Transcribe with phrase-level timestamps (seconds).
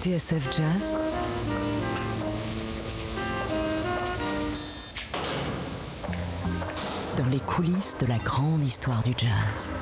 [0.00, 0.96] TSF Jazz
[7.18, 9.72] Dans les coulisses de la grande histoire du jazz.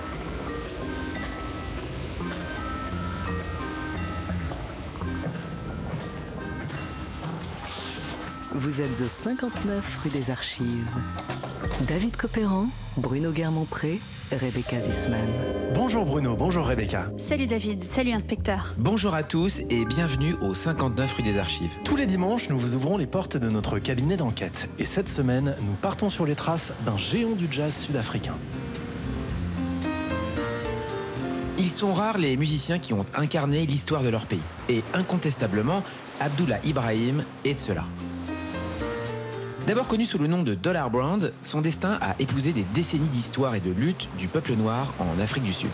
[8.55, 10.91] Vous êtes au 59 rue des Archives.
[11.87, 12.67] David Copéran,
[12.97, 14.01] Bruno Guermont-Pré,
[14.33, 15.29] Rebecca Zisman.
[15.75, 17.11] Bonjour Bruno, bonjour Rebecca.
[17.17, 18.75] Salut David, salut inspecteur.
[18.77, 21.75] Bonjour à tous et bienvenue au 59 rue des Archives.
[21.85, 24.69] Tous les dimanches, nous vous ouvrons les portes de notre cabinet d'enquête.
[24.79, 28.37] Et cette semaine, nous partons sur les traces d'un géant du jazz sud-africain.
[31.59, 34.41] Ils sont rares les musiciens qui ont incarné l'histoire de leur pays.
[34.69, 35.83] Et incontestablement,
[36.21, 37.85] Abdullah Ibrahim est de cela.
[39.69, 43.55] D'abord connu sous le nom de Dollar Brand, son destin a épousé des décennies d'histoire
[43.55, 45.69] et de lutte du peuple noir en Afrique du Sud.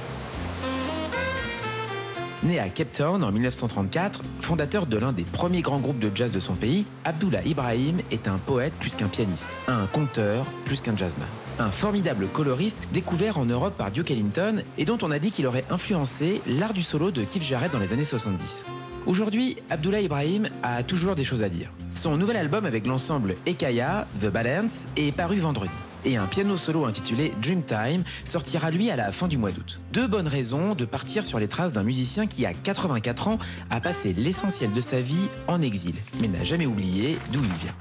[2.42, 6.32] Né à Cape Town en 1934, fondateur de l'un des premiers grands groupes de jazz
[6.32, 10.96] de son pays, Abdullah Ibrahim est un poète plus qu'un pianiste, un conteur plus qu'un
[10.96, 11.28] jazzman.
[11.60, 15.46] Un formidable coloriste découvert en Europe par Duke Ellington et dont on a dit qu'il
[15.46, 18.64] aurait influencé l'art du solo de Keith Jarrett dans les années 70.
[19.06, 21.70] Aujourd'hui, Abdullah Ibrahim a toujours des choses à dire.
[21.94, 25.76] Son nouvel album avec l'ensemble Ekaya, The Balance, est paru vendredi.
[26.06, 29.80] Et un piano solo intitulé Dreamtime sortira lui à la fin du mois d'août.
[29.92, 33.38] Deux bonnes raisons de partir sur les traces d'un musicien qui, à 84 ans,
[33.68, 37.74] a passé l'essentiel de sa vie en exil, mais n'a jamais oublié d'où il vient.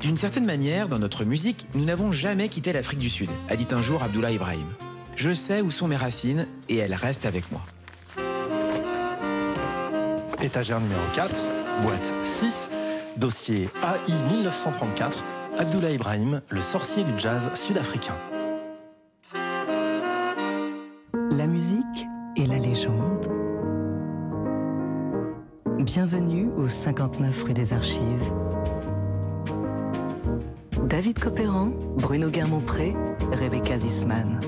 [0.00, 3.68] D'une certaine manière, dans notre musique, nous n'avons jamais quitté l'Afrique du Sud, a dit
[3.72, 4.66] un jour Abdullah Ibrahim.
[5.16, 7.62] Je sais où sont mes racines et elles restent avec moi.
[10.44, 11.40] Étagère numéro 4,
[11.80, 12.68] boîte 6,
[13.16, 15.24] dossier AI 1934,
[15.56, 18.14] Abdullah Ibrahim, le sorcier du jazz sud-africain.
[21.30, 22.04] La musique
[22.36, 23.26] et la légende.
[25.78, 28.32] Bienvenue au 59 rue des Archives.
[30.82, 32.94] David Copéran, Bruno Guermont-Pré,
[33.32, 34.40] Rebecca Zisman.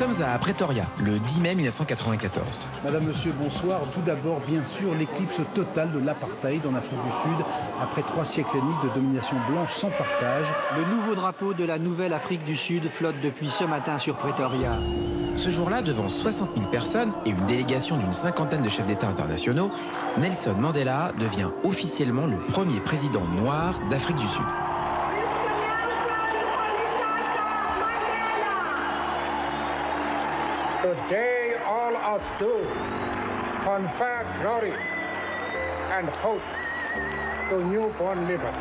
[0.00, 2.62] Sommes à Pretoria, le 10 mai 1994.
[2.82, 3.82] Madame, Monsieur, bonsoir.
[3.92, 7.44] Tout d'abord, bien sûr, l'éclipse totale de l'apartheid en Afrique du Sud,
[7.82, 10.46] après trois siècles et demi de domination blanche sans partage.
[10.78, 14.78] Le nouveau drapeau de la nouvelle Afrique du Sud flotte depuis ce matin sur Pretoria.
[15.36, 19.70] Ce jour-là, devant 60 000 personnes et une délégation d'une cinquantaine de chefs d'État internationaux,
[20.16, 24.46] Nelson Mandela devient officiellement le premier président noir d'Afrique du Sud.
[35.92, 36.42] And hope
[37.58, 38.58] newborn liberty.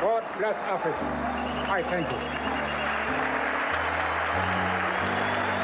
[0.00, 1.04] God bless Africa.
[1.68, 2.18] I thank you.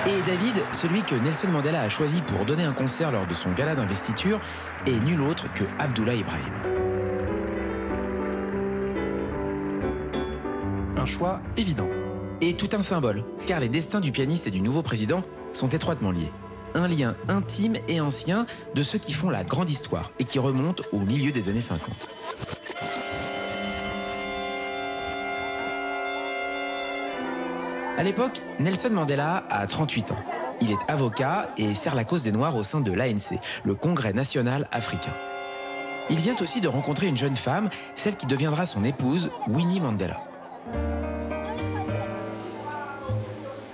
[0.04, 3.52] Et David, celui que Nelson Mandela a choisi pour donner un concert lors de son
[3.52, 4.40] gala d'investiture,
[4.86, 6.54] est nul autre que Abdullah Ibrahim.
[10.96, 12.01] Un choix évident.
[12.44, 15.22] Et tout un symbole, car les destins du pianiste et du nouveau président
[15.52, 16.32] sont étroitement liés.
[16.74, 20.82] Un lien intime et ancien de ceux qui font la grande histoire et qui remonte
[20.92, 22.08] au milieu des années 50.
[27.96, 30.24] À l'époque, Nelson Mandela a 38 ans.
[30.60, 34.12] Il est avocat et sert la cause des Noirs au sein de l'ANC, le Congrès
[34.12, 35.12] national africain.
[36.10, 40.31] Il vient aussi de rencontrer une jeune femme, celle qui deviendra son épouse, Winnie Mandela.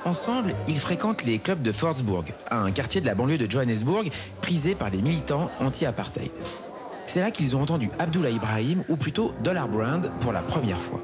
[0.08, 4.08] Ensemble, ils fréquentent les clubs de Fortsburg, un quartier de la banlieue de Johannesburg
[4.40, 6.30] prisé par les militants anti-apartheid.
[7.04, 10.98] C'est là qu'ils ont entendu Abdullah Ibrahim, ou plutôt Dollar Brand, pour la première fois.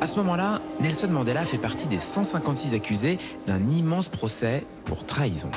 [0.00, 5.50] À ce moment-là, Nelson Mandela fait partie des 156 accusés d'un immense procès pour trahison.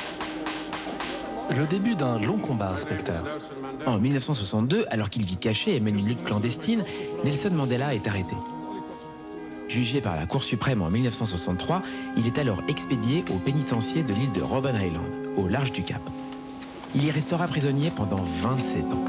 [1.49, 3.23] Le début d'un long combat, inspecteur.
[3.85, 6.83] En 1962, alors qu'il vit caché et mène une lutte clandestine,
[7.23, 8.35] Nelson Mandela est arrêté.
[9.67, 11.81] Jugé par la Cour suprême en 1963,
[12.17, 16.01] il est alors expédié au pénitencier de l'île de Robben Island, au large du Cap.
[16.93, 19.05] Il y restera prisonnier pendant 27 ans.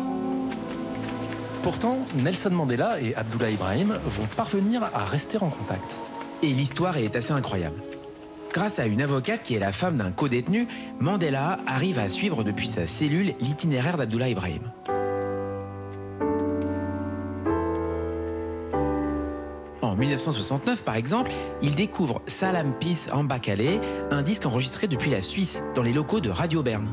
[1.63, 5.97] Pourtant, Nelson Mandela et Abdullah Ibrahim vont parvenir à rester en contact.
[6.43, 7.81] Et l'histoire est assez incroyable.
[8.57, 10.67] Grâce à une avocate qui est la femme d'un co-détenu,
[10.99, 14.63] Mandela arrive à suivre depuis sa cellule l'itinéraire d'Abdullah Ibrahim.
[19.83, 23.79] En 1969, par exemple, il découvre Salam Peace en Bakale,
[24.11, 26.91] un disque enregistré depuis la Suisse, dans les locaux de Radio Berne.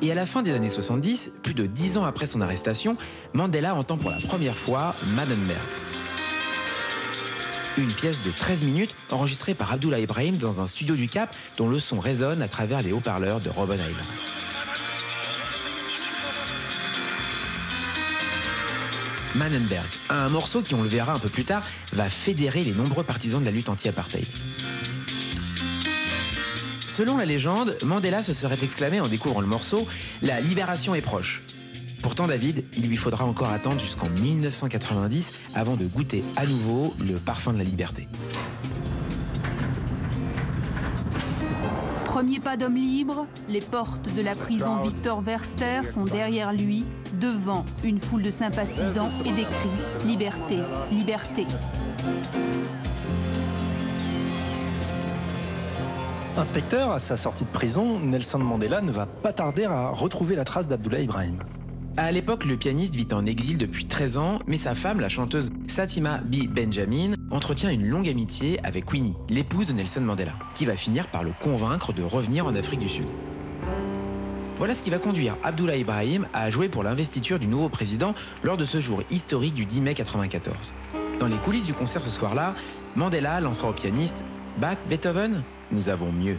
[0.00, 2.96] Et à la fin des années 70, plus de dix ans après son arrestation,
[3.34, 5.87] Mandela entend pour la première fois Mannenberg.
[7.78, 11.68] Une pièce de 13 minutes enregistrée par Abdullah Ibrahim dans un studio du Cap dont
[11.68, 14.04] le son résonne à travers les haut-parleurs de Robben Island.
[19.36, 23.04] Mannenberg, un morceau qui, on le verra un peu plus tard, va fédérer les nombreux
[23.04, 24.26] partisans de la lutte anti-apartheid.
[26.88, 29.86] Selon la légende, Mandela se serait exclamé en découvrant le morceau
[30.20, 31.44] La libération est proche.
[32.02, 37.16] Pourtant, David, il lui faudra encore attendre jusqu'en 1990 avant de goûter à nouveau le
[37.16, 38.06] parfum de la liberté.
[42.04, 46.84] Premier pas d'homme libre, les portes de la prison Victor Verster sont derrière lui,
[47.20, 50.56] devant une foule de sympathisants et des cris Liberté,
[50.90, 51.46] liberté.
[56.36, 60.44] Inspecteur, à sa sortie de prison, Nelson Mandela ne va pas tarder à retrouver la
[60.44, 61.38] trace d'Abdullah Ibrahim.
[62.00, 65.50] À l'époque, le pianiste vit en exil depuis 13 ans, mais sa femme, la chanteuse
[65.66, 66.46] Satima B.
[66.48, 71.24] Benjamin, entretient une longue amitié avec Winnie, l'épouse de Nelson Mandela, qui va finir par
[71.24, 73.06] le convaincre de revenir en Afrique du Sud.
[74.58, 78.14] Voilà ce qui va conduire Abdullah Ibrahim à jouer pour l'investiture du nouveau président
[78.44, 80.74] lors de ce jour historique du 10 mai 1994.
[81.18, 82.54] Dans les coulisses du concert ce soir-là,
[82.94, 84.22] Mandela lancera au pianiste
[84.58, 85.42] Bach, Beethoven,
[85.72, 86.36] nous avons mieux.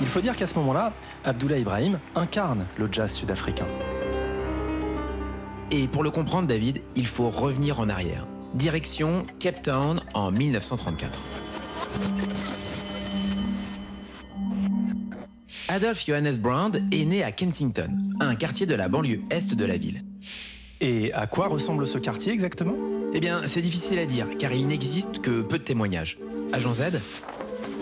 [0.00, 0.92] Il faut dire qu'à ce moment-là,
[1.24, 3.66] Abdullah Ibrahim incarne le jazz sud-africain.
[5.70, 8.26] Et pour le comprendre, David, il faut revenir en arrière.
[8.54, 11.20] Direction Cape Town en 1934.
[15.68, 19.76] Adolph Johannes Brand est né à Kensington, un quartier de la banlieue est de la
[19.76, 20.02] ville.
[20.80, 22.74] Et à quoi ressemble ce quartier exactement?
[23.12, 26.18] Eh bien, c'est difficile à dire, car il n'existe que peu de témoignages.
[26.52, 26.82] Agent Z?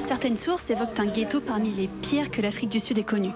[0.08, 3.28] Certaines sources évoquent un ghetto parmi les pires que l'Afrique du Sud ait connu.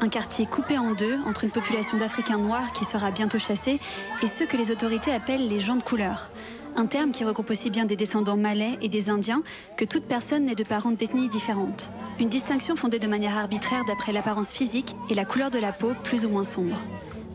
[0.00, 3.78] Un quartier coupé en deux entre une population d'Africains noirs qui sera bientôt chassée
[4.20, 6.28] et ceux que les autorités appellent les gens de couleur.
[6.74, 9.44] Un terme qui regroupe aussi bien des descendants malais et des Indiens
[9.76, 11.88] que toute personne née de parents d'ethnies différentes.
[12.18, 15.92] Une distinction fondée de manière arbitraire d'après l'apparence physique et la couleur de la peau
[16.02, 16.82] plus ou moins sombre.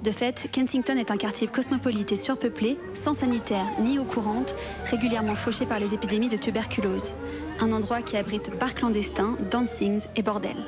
[0.03, 4.53] De fait, Kensington est un quartier cosmopolite et surpeuplé, sans sanitaire ni eau courante,
[4.91, 7.13] régulièrement fauché par les épidémies de tuberculose.
[7.61, 10.65] Un endroit qui abrite bars clandestins, dancings et bordels.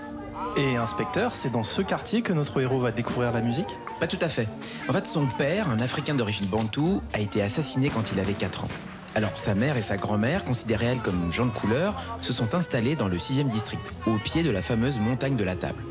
[0.55, 3.77] Et inspecteur, c'est dans ce quartier que notre héros va découvrir la musique?
[3.99, 4.47] Pas tout à fait.
[4.87, 8.63] En fait, son père, un Africain d'origine bantoue, a été assassiné quand il avait 4
[8.63, 8.69] ans.
[9.15, 12.95] Alors sa mère et sa grand-mère, considérées elles comme gens de couleur, se sont installées
[12.95, 15.81] dans le 6e district, au pied de la fameuse montagne de la Table.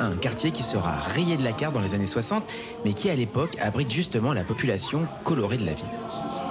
[0.00, 2.42] Un quartier qui sera rayé de la carte dans les années 60,
[2.86, 5.84] mais qui à l'époque abrite justement la population colorée de la ville.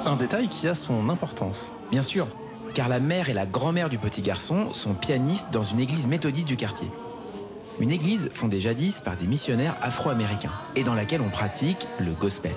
[0.05, 1.71] Un détail qui a son importance.
[1.89, 2.27] Bien sûr,
[2.75, 6.47] car la mère et la grand-mère du petit garçon sont pianistes dans une église méthodiste
[6.47, 6.87] du quartier.
[7.79, 12.53] Une église fondée jadis par des missionnaires afro-américains et dans laquelle on pratique le gospel.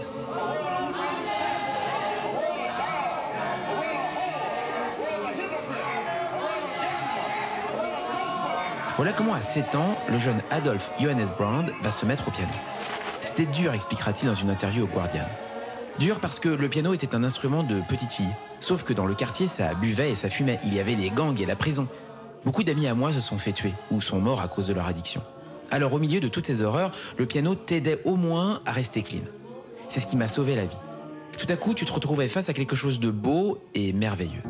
[9.02, 12.52] Voilà comment à 7 ans, le jeune Adolphe Johannes Brand va se mettre au piano.
[13.21, 15.26] C'était dur, expliquera-t-il dans une interview au Guardian.
[15.99, 18.32] Dur parce que le piano était un instrument de petite fille.
[18.61, 20.61] Sauf que dans le quartier, ça buvait et ça fumait.
[20.64, 21.88] Il y avait les gangs et la prison.
[22.44, 24.87] Beaucoup d'amis à moi se sont fait tuer ou sont morts à cause de leur
[24.87, 25.21] addiction.
[25.73, 29.25] Alors au milieu de toutes ces horreurs, le piano t'aidait au moins à rester clean.
[29.88, 30.80] C'est ce qui m'a sauvé la vie.
[31.37, 34.42] Tout à coup, tu te retrouvais face à quelque chose de beau et merveilleux.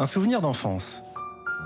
[0.00, 1.02] Un souvenir d'enfance.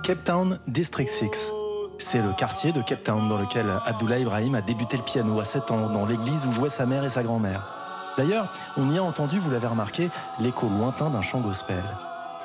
[0.03, 1.53] Cape Town District 6.
[2.01, 5.45] C'est le quartier de Cape Town dans lequel Abdullah Ibrahim a débuté le piano à
[5.45, 8.13] 7 ans, dans l'église où jouaient sa mère et sa grand-mère.
[8.17, 10.11] D'ailleurs, on y a entendu, vous l'avez remarqué,
[10.41, 11.85] l'écho lointain d'un chant gospel.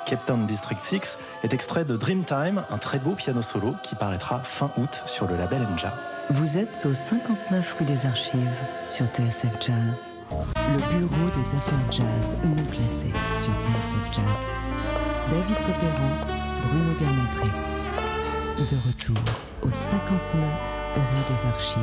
[0.06, 4.44] Cape Town District 6 est extrait de Dreamtime, un très beau piano solo qui paraîtra
[4.44, 5.92] fin août sur le label Enja.
[6.30, 10.12] Vous êtes au 59 rue des Archives sur TSF Jazz.
[10.56, 14.48] Le bureau des affaires jazz non classées sur TSF Jazz.
[15.30, 16.10] David Copéran,
[16.62, 17.46] Bruno Galmontré.
[18.56, 19.16] De retour
[19.62, 21.80] au 59 rue des Archives.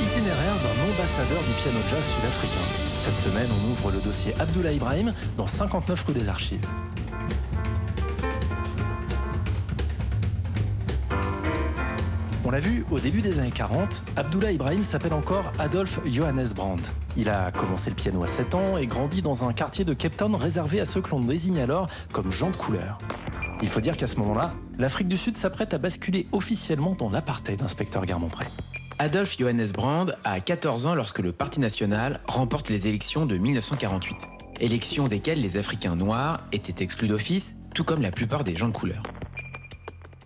[0.00, 2.64] Itinéraire d'un ambassadeur du piano jazz sud-africain.
[2.94, 6.66] Cette semaine, on ouvre le dossier Abdullah Ibrahim dans 59 rue des Archives.
[12.48, 16.92] On l'a vu, au début des années 40, Abdullah Ibrahim s'appelle encore Adolf Johannes Brandt.
[17.16, 20.16] Il a commencé le piano à 7 ans et grandi dans un quartier de Cape
[20.16, 22.98] Town réservé à ceux que l'on désigne alors comme gens de couleur.
[23.62, 27.60] Il faut dire qu'à ce moment-là, l'Afrique du Sud s'apprête à basculer officiellement dans l'apartheid,
[27.64, 28.44] inspecteur Garmont-Pré.
[29.00, 34.18] Adolf Johannes Brand a 14 ans lorsque le Parti national remporte les élections de 1948.
[34.60, 38.72] Élections desquelles les Africains noirs étaient exclus d'office, tout comme la plupart des gens de
[38.72, 39.02] couleur.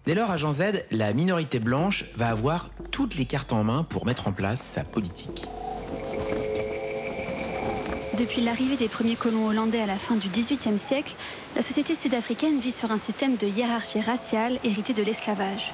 [0.06, 4.06] Dès lors, Jean Z, la minorité blanche va avoir toutes les cartes en main pour
[4.06, 5.44] mettre en place sa politique.
[8.18, 11.14] Depuis l'arrivée des premiers colons hollandais à la fin du XVIIIe siècle,
[11.54, 15.72] la société sud-africaine vit sur un système de hiérarchie raciale hérité de l'esclavage.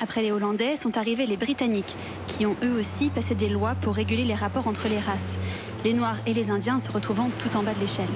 [0.00, 1.94] Après les Hollandais sont arrivés les Britanniques,
[2.26, 5.36] qui ont eux aussi passé des lois pour réguler les rapports entre les races,
[5.84, 8.08] les Noirs et les Indiens se retrouvant tout en bas de l'échelle.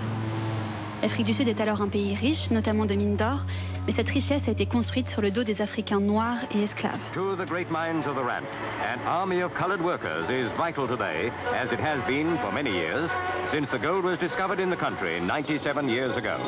[1.05, 3.41] L'Afrique du Sud est alors un pays riche, notamment de mines d'or,
[3.85, 6.99] mais cette richesse a été construite sur le dos des Africains noirs et esclaves.
[7.13, 8.47] To the great mines of the Rand,
[8.83, 13.11] an army of colored workers is vital today, as it has been for many years,
[13.51, 16.39] since the gold was discovered in the country 97 years ago.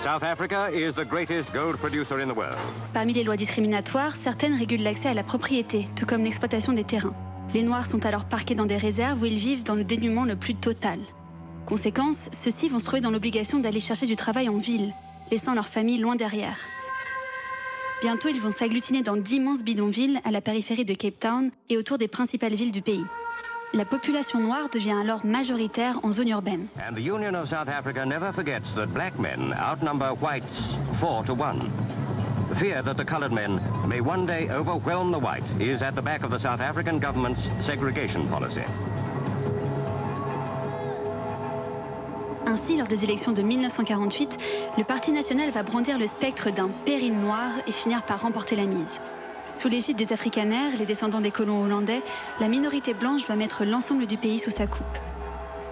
[0.00, 2.56] South Africa is the greatest gold producer in the world.
[2.94, 7.16] Parmi les lois discriminatoires, certaines régulent l'accès à la propriété, tout comme l'exploitation des terrains.
[7.54, 10.36] Les Noirs sont alors parqués dans des réserves où ils vivent dans le dénuement le
[10.36, 10.98] plus total.
[11.64, 14.92] Conséquence, ceux-ci vont se trouver dans l'obligation d'aller chercher du travail en ville,
[15.30, 16.58] laissant leur famille loin derrière.
[18.02, 21.98] Bientôt, ils vont s'agglutiner dans d'immenses bidonvilles à la périphérie de Cape Town et autour
[21.98, 23.04] des principales villes du pays.
[23.72, 26.66] La population noire devient alors majoritaire en zone urbaine.
[26.78, 31.34] And the Union of South Africa never forgets that black men outnumber whites 4 to
[31.34, 31.58] 1
[32.58, 36.24] fear that the colored men may one day overwhelm the white is at the back
[36.24, 38.62] of the South African government's segregation policy.
[42.46, 44.38] Ainsi, lors des élections de 1948,
[44.78, 48.64] le Parti national va brandir le spectre d'un péril noir et finir par remporter la
[48.64, 49.00] mise.
[49.44, 52.02] Sous l'égide des Afrikaners, les descendants des colons hollandais,
[52.40, 54.86] la minorité blanche va mettre l'ensemble du pays sous sa coupe.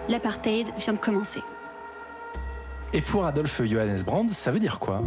[0.09, 1.43] L'apartheid vient de commencer.
[2.93, 5.01] Et pour Adolf Johannes Brand, ça veut dire quoi?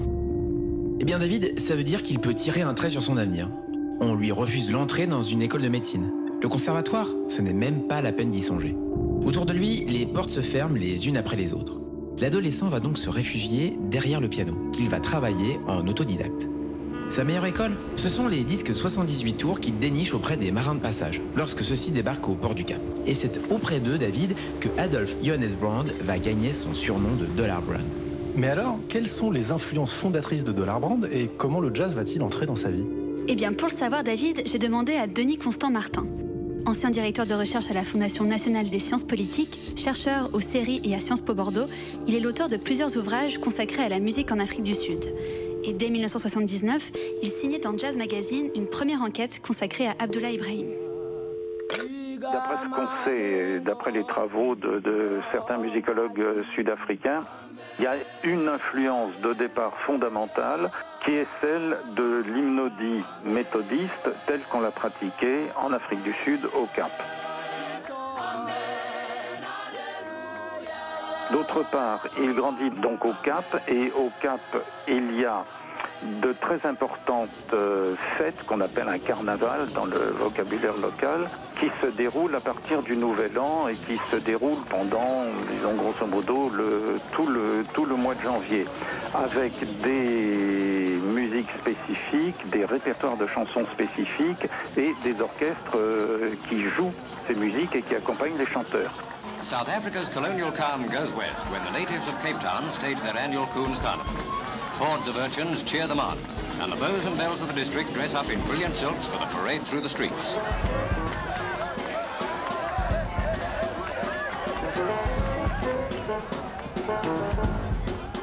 [0.99, 3.49] Eh bien David, ça veut dire qu'il peut tirer un trait sur son avenir.
[3.99, 6.11] On lui refuse l'entrée dans une école de médecine.
[6.41, 8.75] Le conservatoire, ce n'est même pas la peine d'y songer.
[9.23, 11.79] Autour de lui, les portes se ferment les unes après les autres.
[12.19, 16.49] L'adolescent va donc se réfugier derrière le piano, qu'il va travailler en autodidacte.
[17.09, 20.79] Sa meilleure école Ce sont les disques 78 tours qu'il déniche auprès des marins de
[20.79, 22.81] passage, lorsque ceux-ci débarquent au port du Cap.
[23.05, 27.61] Et c'est auprès d'eux, David, que Adolf Johannes Brand va gagner son surnom de Dollar
[27.61, 28.06] Brand.
[28.37, 32.21] Mais alors, quelles sont les influences fondatrices de Dollar Brand et comment le jazz va-t-il
[32.21, 32.85] entrer dans sa vie?
[33.27, 36.05] Eh bien, pour le savoir, David, j'ai demandé à Denis Constant Martin.
[36.67, 40.93] Ancien directeur de recherche à la Fondation nationale des sciences politiques, chercheur aux séries et
[40.93, 41.65] à Sciences Po Bordeaux,
[42.07, 45.03] il est l'auteur de plusieurs ouvrages consacrés à la musique en Afrique du Sud.
[45.63, 46.91] Et dès 1979,
[47.23, 50.86] il signait dans Jazz Magazine une première enquête consacrée à Abdullah Ibrahim.
[52.31, 57.23] D'après ce qu'on sait, d'après les travaux de, certains musicologues euh, sud-africains,
[57.79, 60.71] il y a une influence de départ fondamentale
[61.05, 66.65] qui est celle de l'hymnodie méthodiste telle qu'on l'a pratiquée en Afrique du Sud au
[66.75, 66.91] Cap.
[71.31, 74.39] D'autre part, il grandit donc au Cap et au Cap,
[74.87, 75.43] il y a
[76.03, 81.29] de très importantes euh, fêtes qu'on appelle un carnaval dans le vocabulaire local
[81.59, 86.05] qui se déroulent à partir du Nouvel An et qui se déroulent pendant, disons grosso
[86.05, 86.51] modo,
[87.11, 88.65] tout, le, tout le mois de janvier
[89.13, 96.93] avec des musiques spécifiques, des répertoires de chansons spécifiques et des orchestres euh, qui jouent
[97.27, 98.93] ces musiques et qui accompagnent les chanteurs.
[99.43, 103.47] South Africa's colonial calm goes west when the natives of Cape Town stage their annual
[103.47, 104.56] Coons Carnival.
[104.79, 106.19] Hordes of urchins cheer them on,
[106.61, 109.25] and the bows and bells of the district dress up in brilliant silks for the
[109.25, 110.13] parade through the streets.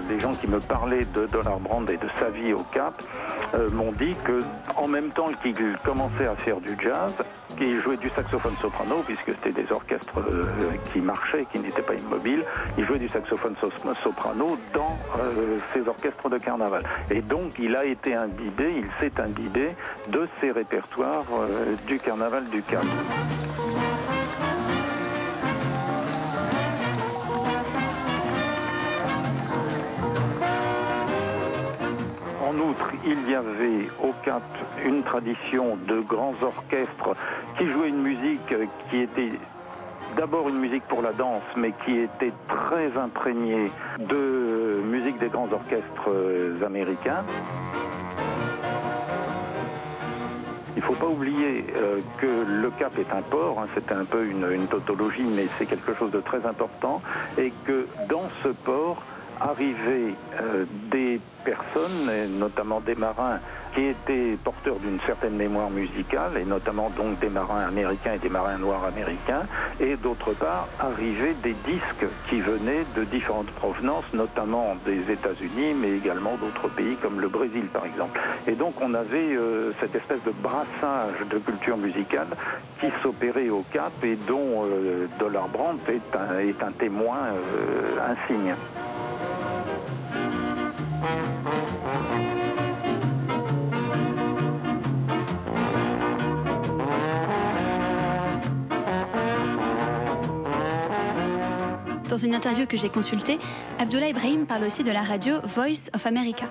[0.09, 3.03] Des gens qui me parlaient de Donald Brand et de sa vie au Cap
[3.55, 4.45] euh, m'ont dit que
[4.77, 7.17] en même temps qu'ils commençaient à faire du jazz,
[7.57, 10.45] qu'il jouait du saxophone soprano, puisque c'était des orchestres euh,
[10.93, 12.45] qui marchaient, qui n'étaient pas immobiles,
[12.79, 13.55] il jouait du saxophone
[14.03, 16.85] soprano dans euh, ces orchestres de carnaval.
[17.11, 19.69] Et donc il a été imbibé, il s'est imbibé
[20.09, 21.25] de ces répertoires
[21.87, 22.85] du carnaval du Cap.
[33.05, 34.42] Il y avait au Cap
[34.85, 37.14] une tradition de grands orchestres
[37.59, 38.55] qui jouaient une musique
[38.90, 39.33] qui était
[40.16, 45.49] d'abord une musique pour la danse, mais qui était très imprégnée de musique des grands
[45.53, 46.11] orchestres
[46.64, 47.25] américains.
[50.77, 54.05] Il ne faut pas oublier euh, que le Cap est un port, hein, c'est un
[54.05, 57.01] peu une tautologie, mais c'est quelque chose de très important,
[57.38, 59.03] et que dans ce port
[59.40, 63.38] arrivaient euh, des personnes, notamment des marins,
[63.75, 68.29] qui étaient porteurs d'une certaine mémoire musicale, et notamment donc des marins américains et des
[68.29, 69.42] marins noirs américains,
[69.81, 75.90] et d'autre part arrivaient des disques qui venaient de différentes provenances, notamment des États-Unis, mais
[75.90, 78.18] également d'autres pays comme le Brésil par exemple.
[78.47, 82.29] Et donc on avait euh, cette espèce de brassage de culture musicale
[82.81, 87.18] qui s'opérait au Cap et dont euh, Dollar Brand est un, est un témoin
[88.09, 88.55] insigne.
[102.14, 103.40] Dans une interview que j'ai consultée,
[103.81, 106.47] Abdullah Ibrahim parle aussi de la radio Voice of America.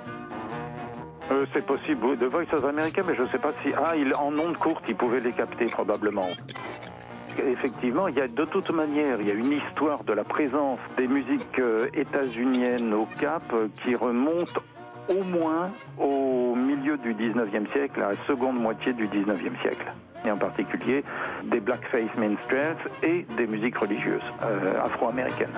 [1.32, 3.70] Euh, c'est possible, de Voice of America, mais je ne sais pas si...
[3.78, 6.28] Ah, il, en ondes courtes, il pouvait les capter probablement.
[7.40, 10.80] Effectivement, il y a de toute manière, il y a une histoire de la présence
[10.98, 14.60] des musiques euh, états-uniennes au Cap euh, qui remonte
[15.10, 19.92] au moins au milieu du 19e siècle, à la seconde moitié du 19e siècle.
[20.26, 21.04] Et en particulier
[21.44, 25.50] des blackface minstrels et des musiques religieuses euh, afro-américaines.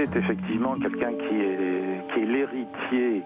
[0.00, 3.22] C'est effectivement quelqu'un qui est, l'héritier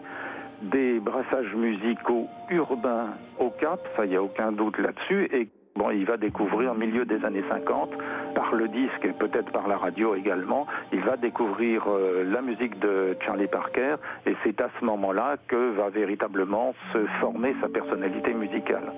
[0.62, 5.90] des brassages musicaux urbains au Cap, ça, il n'y a aucun doute là-dessus, et bon,
[5.90, 7.90] il va découvrir au milieu des années 50,
[8.34, 12.78] par le disque et peut-être par la radio également, il va découvrir euh, la musique
[12.78, 18.32] de Charlie Parker, et c'est à ce moment-là que va véritablement se former sa personnalité
[18.32, 18.92] musicale.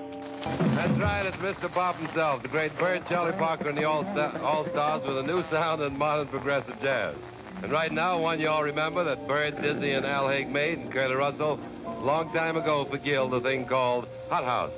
[0.77, 1.69] That's right, it's Mr.
[1.75, 5.97] Bob himself, the great Bird, Charlie Parker, and the All-Stars with a new sound in
[5.99, 7.15] modern progressive jazz.
[7.63, 10.93] And right now, one you all remember that Bird, Disney, and Al Haig made, and
[10.93, 11.59] Curly Russell,
[12.01, 14.73] long time ago for Gil, the thing called Hot House.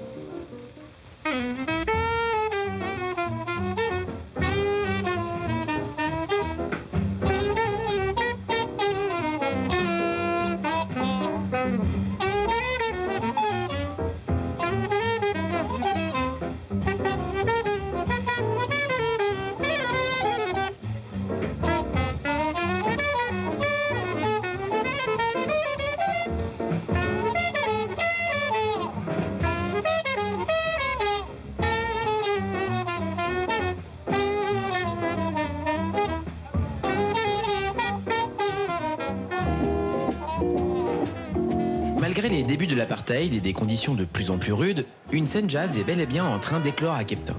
[43.26, 46.24] Et des conditions de plus en plus rudes, une scène jazz est bel et bien
[46.24, 47.37] en train d'éclore à Cape Town.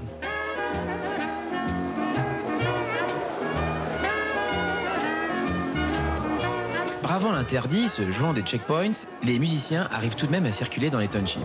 [7.01, 10.99] Bravant l'interdit, se jouant des checkpoints, les musiciens arrivent tout de même à circuler dans
[10.99, 11.41] les townships.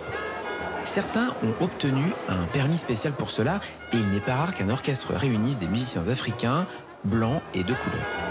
[0.84, 3.60] Certains ont obtenu un permis spécial pour cela
[3.92, 6.66] et il n'est pas rare qu'un orchestre réunisse des musiciens africains,
[7.04, 8.23] blancs et de couleur.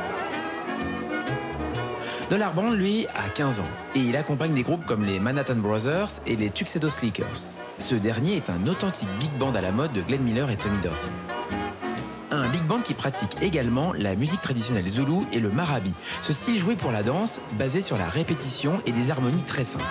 [2.33, 6.09] Dollar Brand, lui, a 15 ans et il accompagne des groupes comme les Manhattan Brothers
[6.25, 7.45] et les Tuxedo Sleekers.
[7.77, 10.81] Ce dernier est un authentique big band à la mode de Glenn Miller et Tommy
[10.81, 11.11] Dorsey.
[12.31, 16.57] Un big band qui pratique également la musique traditionnelle zoulou et le marabi, ce style
[16.57, 19.85] joué pour la danse basé sur la répétition et des harmonies très simples.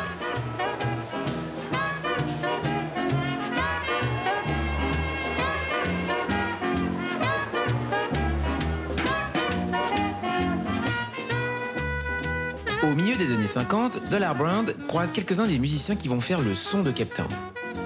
[13.53, 17.29] 50, Dollar Brand croise quelques-uns des musiciens qui vont faire le son de Cape Town.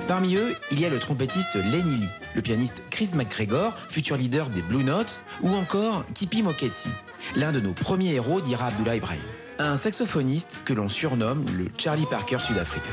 [0.07, 4.49] Parmi eux, il y a le trompettiste Lenny Lee, le pianiste Chris McGregor, futur leader
[4.49, 6.91] des Blue Notes, ou encore Kipi Moketsi,
[7.35, 9.21] l'un de nos premiers héros, dira Abdullah Ibrahim.
[9.59, 12.93] Un saxophoniste que l'on surnomme le Charlie Parker sud-africain.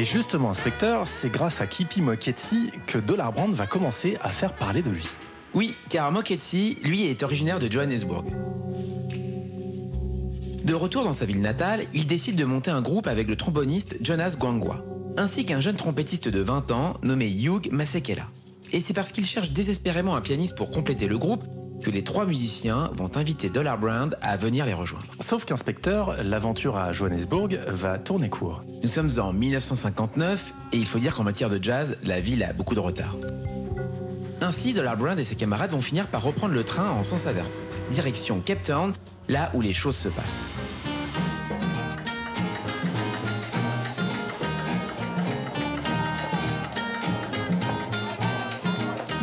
[0.00, 4.54] Et justement, inspecteur, c'est grâce à Kipi Moketsi que Dollar Brand va commencer à faire
[4.54, 5.06] parler de lui.
[5.52, 8.24] Oui, car Moketsi, lui, est originaire de Johannesburg.
[10.64, 13.98] De retour dans sa ville natale, il décide de monter un groupe avec le tromboniste
[14.00, 14.82] Jonas Gwangwa,
[15.18, 18.26] ainsi qu'un jeune trompettiste de 20 ans nommé Hugh Masekela.
[18.72, 21.44] Et c'est parce qu'il cherche désespérément un pianiste pour compléter le groupe
[21.82, 25.06] que les trois musiciens vont inviter Dollar Brand à venir les rejoindre.
[25.20, 28.62] Sauf qu'inspecteur, l'aventure à Johannesburg va tourner court.
[28.82, 32.52] Nous sommes en 1959 et il faut dire qu'en matière de jazz, la ville a
[32.52, 33.16] beaucoup de retard.
[34.40, 37.62] Ainsi, Dollar Brand et ses camarades vont finir par reprendre le train en sens inverse,
[37.90, 38.92] direction Cape Town,
[39.28, 40.44] là où les choses se passent.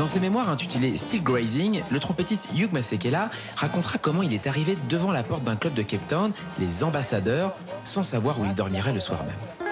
[0.07, 4.77] Dans ses mémoires intitulées Still Grazing, le trompettiste Hugh Masekela racontera comment il est arrivé
[4.87, 8.93] devant la porte d'un club de Cape Town, les ambassadeurs, sans savoir où il dormirait
[8.93, 9.67] le soir même.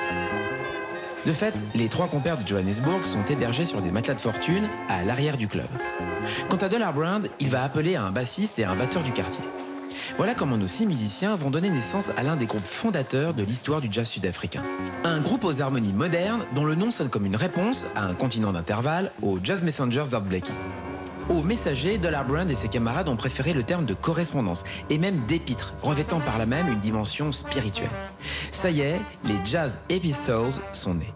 [1.25, 5.05] De fait, les trois compères de Johannesburg sont hébergés sur des matelas de fortune à
[5.05, 5.67] l'arrière du club.
[6.49, 9.45] Quant à Dollar Brand, il va appeler à un bassiste et un batteur du quartier.
[10.17, 13.81] Voilà comment nos six musiciens vont donner naissance à l'un des groupes fondateurs de l'histoire
[13.81, 14.63] du jazz sud-africain.
[15.03, 18.53] Un groupe aux harmonies modernes dont le nom sonne comme une réponse à un continent
[18.53, 20.53] d'intervalle au Jazz Messengers Art Blakey.
[21.29, 25.19] Aux messagers, Dollar Brand et ses camarades ont préféré le terme de correspondance et même
[25.27, 27.89] d'épître, revêtant par là même une dimension spirituelle.
[28.51, 31.13] Ça y est, les Jazz Episodes sont nés.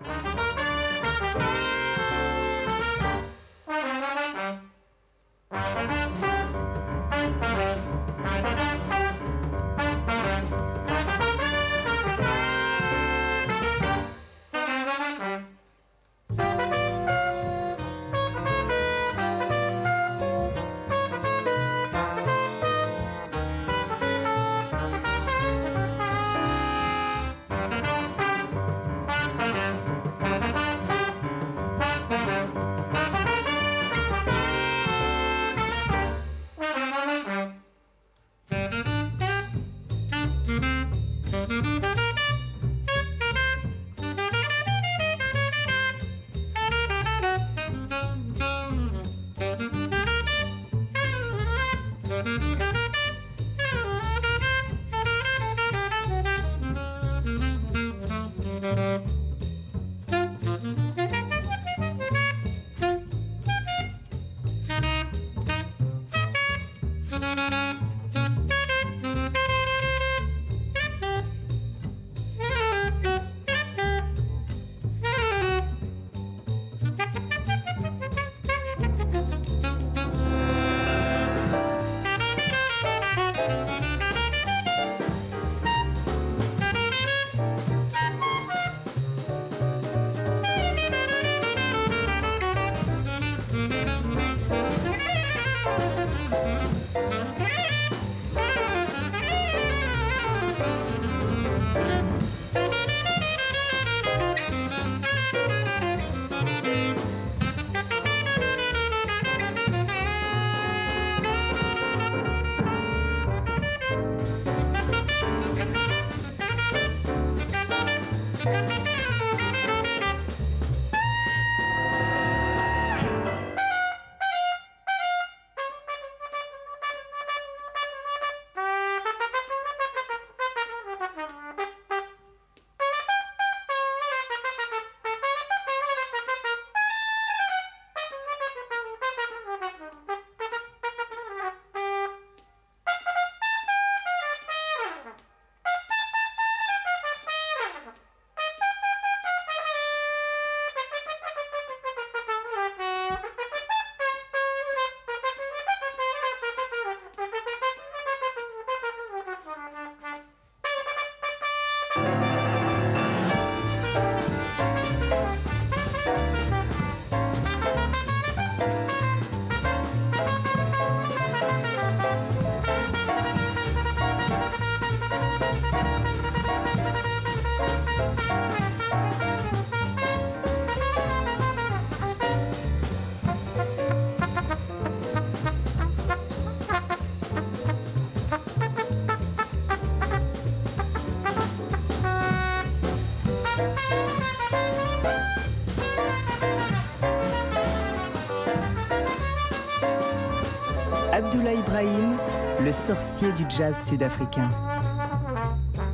[201.82, 204.50] Le sorcier du jazz sud-africain.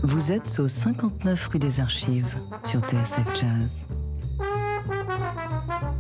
[0.02, 3.86] Vous êtes au 59 rue des Archives sur TSF Jazz.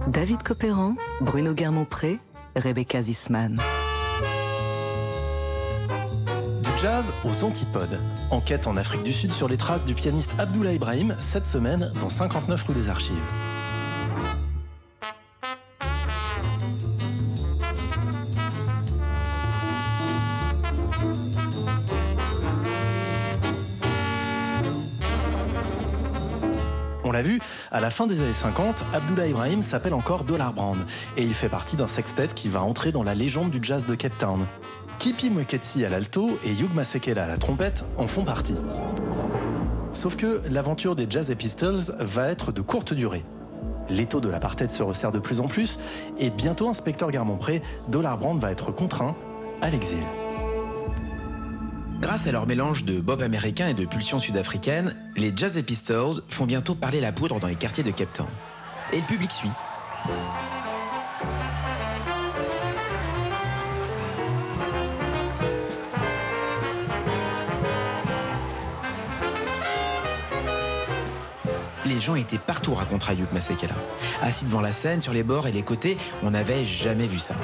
[0.07, 2.17] David Copéran, Bruno Guermont-Pré,
[2.55, 3.57] Rebecca Zisman.
[6.63, 7.99] Du jazz aux antipodes.
[8.31, 12.09] Enquête en Afrique du Sud sur les traces du pianiste Abdullah Ibrahim cette semaine dans
[12.09, 13.44] 59 rue des Archives.
[27.75, 30.77] À la fin des années 50, Abdullah Ibrahim s'appelle encore Dollar Brand
[31.17, 33.95] et il fait partie d'un sextet qui va entrer dans la légende du jazz de
[33.95, 34.45] Cape Town.
[34.97, 38.55] Kipi Mweketsi à l'alto et Hugh Masekela à la trompette en font partie.
[39.91, 43.25] Sauf que l'aventure des Jazz Pistols va être de courte durée.
[43.89, 45.77] L'étau de l'apartheid se resserre de plus en plus
[46.17, 49.17] et bientôt, inspecteur Garmont-Pré, Dollar Brand va être contraint
[49.61, 49.99] à l'exil.
[51.99, 56.45] Grâce à leur mélange de bob américain et de pulsion sud-africaine, les Jazz Pistols font
[56.45, 58.21] bientôt parler la poudre dans les quartiers de Cape.
[58.93, 59.49] Et le public suit.
[71.85, 73.75] Les gens étaient partout, racontera Yuk Masekela.
[74.21, 77.35] Assis devant la scène, sur les bords et les côtés, on n'avait jamais vu ça.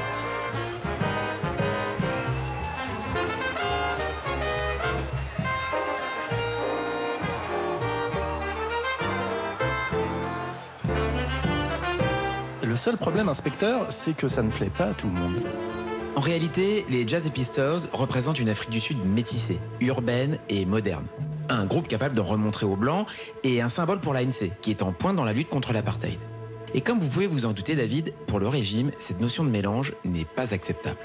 [12.82, 15.36] Seul problème, inspecteur, c'est que ça ne plaît pas à tout le monde.
[16.16, 21.06] En réalité, les Jazz Pistols représentent une Afrique du Sud métissée, urbaine et moderne.
[21.48, 23.06] Un groupe capable d'en remontrer aux Blancs
[23.44, 26.18] et un symbole pour l'ANC, qui est en pointe dans la lutte contre l'apartheid.
[26.74, 29.94] Et comme vous pouvez vous en douter, David, pour le régime, cette notion de mélange
[30.04, 30.98] n'est pas acceptable.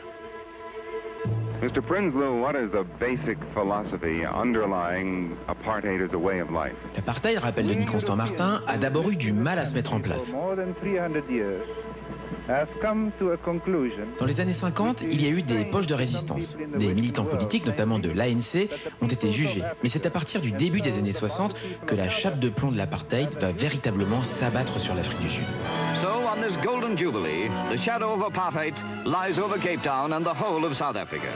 [1.62, 1.80] Mr.
[1.80, 6.74] Prinsloo, what is the basic philosophy underlying apartheid as a way of life?
[6.94, 10.34] L'apartheid, rappelle Denis Constant Martin, a d'abord eu du mal à se mettre en place.
[14.18, 16.58] Dans les années 50, il y a eu des poches de résistance.
[16.78, 18.68] Des militants politiques, notamment de l'ANC,
[19.00, 19.62] ont été jugés.
[19.82, 22.76] Mais c'est à partir du début des années 60 que la chape de plomb de
[22.76, 25.44] l'apartheid va véritablement s'abattre sur l'Afrique du Sud.
[26.00, 28.74] So on this golden jubilee, the shadow of apartheid
[29.06, 31.28] lies over Cape Town and the whole of South Africa.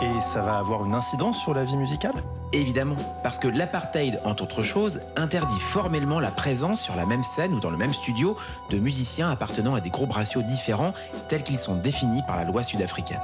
[0.00, 2.14] Et ça va avoir une incidence sur la vie musicale?
[2.52, 7.52] Évidemment, parce que l'apartheid, entre autres choses, interdit formellement la présence sur la même scène
[7.52, 8.36] ou dans le même studio
[8.70, 10.92] de musiciens appartenant à des groupes raciaux différents
[11.28, 13.20] tels qu'ils sont définis par la loi sud-africaine.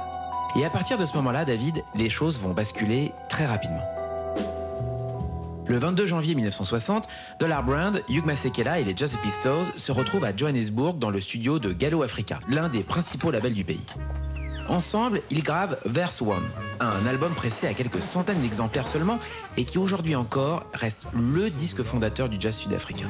[0.55, 3.83] Et à partir de ce moment-là, David, les choses vont basculer très rapidement.
[5.67, 7.07] Le 22 janvier 1960,
[7.39, 11.57] Dollar Brand, Hugh Masekela et les Jazz Pistols se retrouvent à Johannesburg dans le studio
[11.57, 13.81] de Gallo Africa, l'un des principaux labels du pays.
[14.69, 16.43] Ensemble, ils gravent Verse One,
[16.79, 19.19] un album pressé à quelques centaines d'exemplaires seulement
[19.57, 23.09] et qui aujourd'hui encore reste le disque fondateur du jazz sud-africain.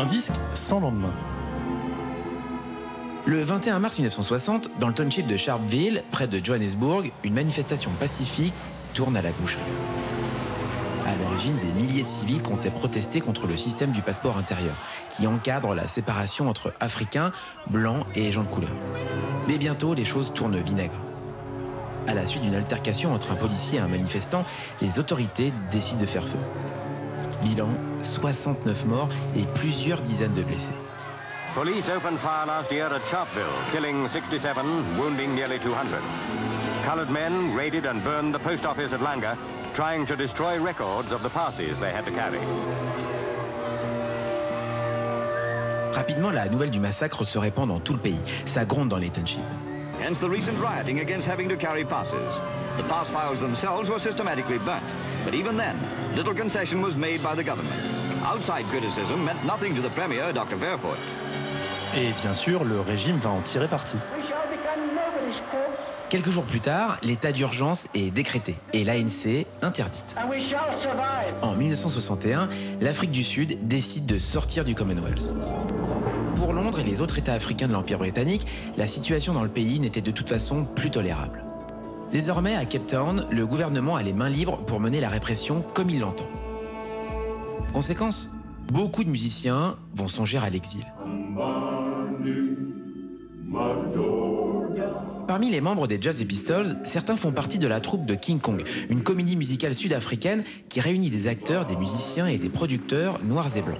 [0.00, 1.12] Un disque sans lendemain.
[3.26, 8.54] Le 21 mars 1960, dans le township de Sharpeville, près de Johannesburg, une manifestation pacifique
[8.94, 9.60] tourne à la boucherie.
[11.06, 14.72] À l'origine, des milliers de civils comptaient protester contre le système du passeport intérieur,
[15.10, 17.30] qui encadre la séparation entre Africains,
[17.66, 18.72] Blancs et gens de couleur.
[19.48, 20.96] Mais bientôt, les choses tournent vinaigre.
[22.06, 24.46] À la suite d'une altercation entre un policier et un manifestant,
[24.80, 26.38] les autorités décident de faire feu.
[27.42, 27.68] Bilan
[28.02, 30.74] 69 morts et plusieurs dizaines de blessés.
[31.54, 34.64] Police opened fire last year at Sharpeville, killing 67,
[34.98, 36.00] wounding nearly 200.
[36.84, 39.36] Colored men raided and burned the post office at Langa,
[39.74, 42.40] trying to destroy records of the passes they had to carry.
[45.92, 48.20] Rapidement, la nouvelle du massacre se répand dans tout le pays.
[48.44, 49.40] Ça gronde dans les townships.
[50.00, 52.40] Hence the recent rioting against having to carry passes.
[52.76, 54.84] The pass files themselves were systematically burnt.
[55.24, 55.76] But even then,
[56.16, 57.76] little concession was made by the government.
[58.24, 60.56] Outside criticism meant nothing to the Premier, Dr.
[61.96, 63.96] Et bien sûr, le régime va en tirer parti.
[66.08, 70.16] Quelques jours plus tard, l'état d'urgence est décrété et l'ANC interdite.
[71.40, 72.48] En 1961,
[72.80, 75.32] l'Afrique du Sud décide de sortir du Commonwealth.
[76.34, 78.46] Pour Londres et les autres États africains de l'Empire britannique,
[78.76, 81.44] la situation dans le pays n'était de toute façon plus tolérable.
[82.12, 85.90] Désormais, à Cape Town, le gouvernement a les mains libres pour mener la répression comme
[85.90, 86.26] il l'entend.
[87.72, 88.30] Conséquence
[88.72, 90.84] Beaucoup de musiciens vont songer à l'exil.
[95.26, 98.64] Parmi les membres des Jazz Pistols, certains font partie de la troupe de King Kong,
[98.88, 103.62] une comédie musicale sud-africaine qui réunit des acteurs, des musiciens et des producteurs noirs et
[103.62, 103.78] blancs.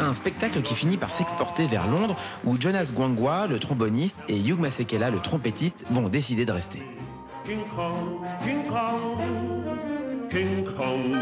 [0.00, 4.58] Un spectacle qui finit par s'exporter vers Londres où Jonas Gwangwa, le tromboniste, et Hugh
[4.58, 6.82] Masekela, le trompettiste, vont décider de rester.
[7.44, 9.20] King Kong, King Kong,
[10.30, 11.16] King Kong,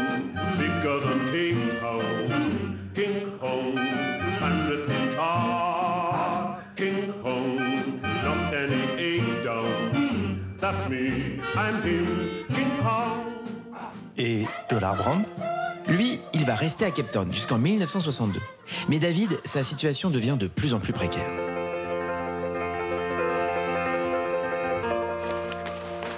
[0.57, 3.77] bigger than King Kong, King Kong,
[4.39, 7.59] hundred feet tall, King Kong,
[8.01, 10.39] not any eight down.
[10.57, 13.23] That's me, I'm him, King Kong.
[14.17, 15.23] Et Dollar Brand
[15.87, 18.41] lui, il va rester à Cape Town jusqu'en 1962.
[18.89, 21.23] Mais David, sa situation devient de plus en plus précaire.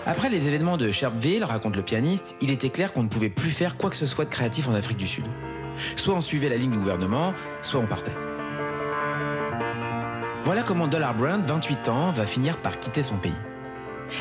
[0.07, 3.51] Après les événements de Sharpeville, raconte le pianiste, il était clair qu'on ne pouvait plus
[3.51, 5.25] faire quoi que ce soit de créatif en Afrique du Sud.
[5.95, 8.11] Soit on suivait la ligne du gouvernement, soit on partait.
[10.43, 13.31] Voilà comment Dollar Brand, 28 ans, va finir par quitter son pays.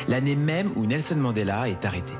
[0.07, 2.13] L'année même où Nelson Mandela est arrêté.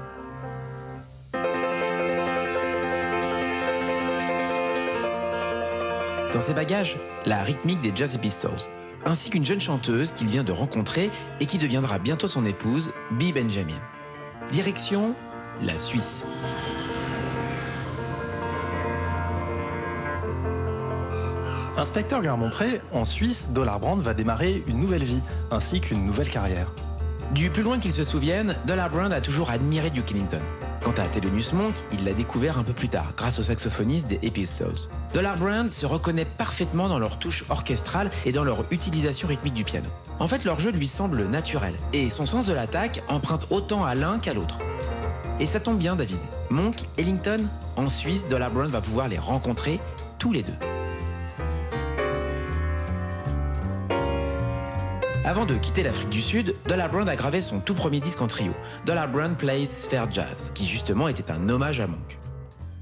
[6.36, 8.67] Dans ses bagages, la rythmique des Jazz Pistols,
[9.05, 11.09] ainsi qu'une jeune chanteuse qu'il vient de rencontrer
[11.39, 13.79] et qui deviendra bientôt son épouse, Bee Benjamin.
[14.51, 15.15] Direction
[15.63, 16.25] la Suisse.
[21.77, 25.21] Inspecteur Garmont-Pré, en Suisse, Dollar Brand va démarrer une nouvelle vie,
[25.51, 26.67] ainsi qu'une nouvelle carrière.
[27.31, 30.41] Du plus loin qu'il se souvienne, Dollar Brand a toujours admiré Duke Ellington.
[30.86, 34.19] Quant à Thelonious Monk, il l'a découvert un peu plus tard, grâce au saxophoniste des
[34.21, 34.88] Epistles.
[35.13, 39.63] Dollar Brand se reconnaît parfaitement dans leur touche orchestrale et dans leur utilisation rythmique du
[39.63, 39.88] piano.
[40.19, 43.95] En fait, leur jeu lui semble naturel, et son sens de l'attaque emprunte autant à
[43.95, 44.59] l'un qu'à l'autre.
[45.39, 46.19] Et ça tombe bien, David.
[46.51, 49.79] Monk, Ellington, en Suisse, Dollar Brand va pouvoir les rencontrer
[50.19, 50.53] tous les deux.
[55.26, 58.28] Avant de quitter l'Afrique du Sud, Dollar Brand a gravé son tout premier disque en
[58.28, 58.51] trio,
[58.86, 62.19] Dollar Brand Plays Fair Jazz, qui justement était un hommage à Monk.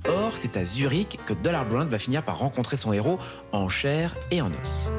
[0.10, 3.18] Or, c'est à Zurich que Dollar Brand va finir par rencontrer son héros
[3.54, 4.92] en chair et en os.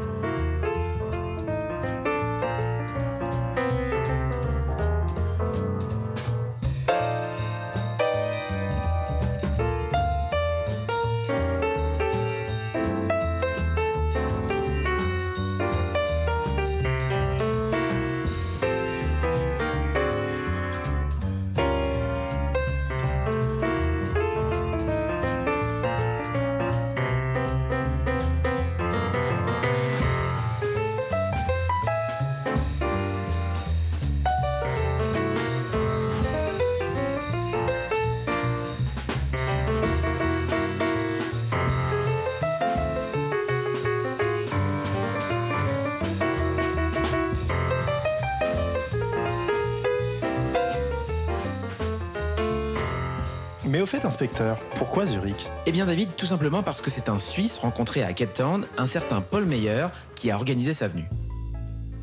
[54.77, 55.49] Pourquoi Zurich?
[55.67, 58.87] Eh bien, David, tout simplement parce que c'est un Suisse rencontré à Cape Town, un
[58.87, 61.09] certain Paul Meyer, qui a organisé sa venue.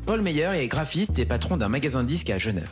[0.06, 2.70] Paul Meyer est graphiste et patron d'un magasin de disques à Genève.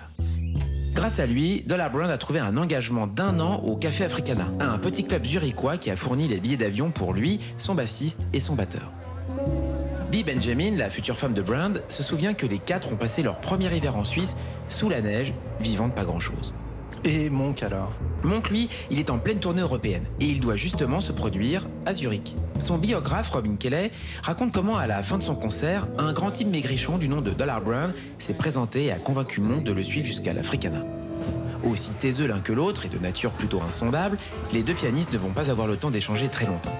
[0.95, 4.79] Grâce à lui, Dollar Brown a trouvé un engagement d'un an au Café Africana, un
[4.79, 8.57] petit club zurichois qui a fourni les billets d'avion pour lui, son bassiste et son
[8.57, 8.91] batteur.
[10.11, 13.41] Bee Benjamin, la future femme de Brand, se souvient que les quatre ont passé leur
[13.41, 14.37] premier hiver en Suisse,
[14.69, 16.53] sous la neige, vivant de pas grand-chose.
[17.05, 17.93] Et Monk alors
[18.23, 21.95] Monk, lui, il est en pleine tournée européenne et il doit justement se produire à
[21.95, 22.37] Zurich.
[22.59, 23.91] Son biographe, Robin Kelly,
[24.23, 27.31] raconte comment, à la fin de son concert, un grand type maigrichon du nom de
[27.31, 30.85] Dollar Brown s'est présenté et a convaincu Monk de le suivre jusqu'à l'Africana.
[31.65, 34.19] Aussi taiseux l'un que l'autre et de nature plutôt insondable,
[34.53, 36.79] les deux pianistes ne vont pas avoir le temps d'échanger très longtemps.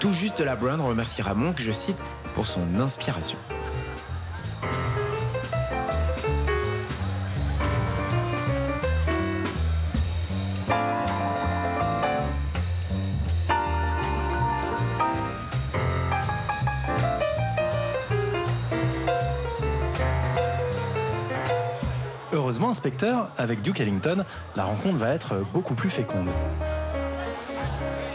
[0.00, 2.04] Tout juste Dollar Brown remerciera Monk, je cite,
[2.34, 3.38] pour son inspiration.
[23.38, 24.24] Avec Duke Ellington,
[24.56, 26.28] la rencontre va être beaucoup plus féconde.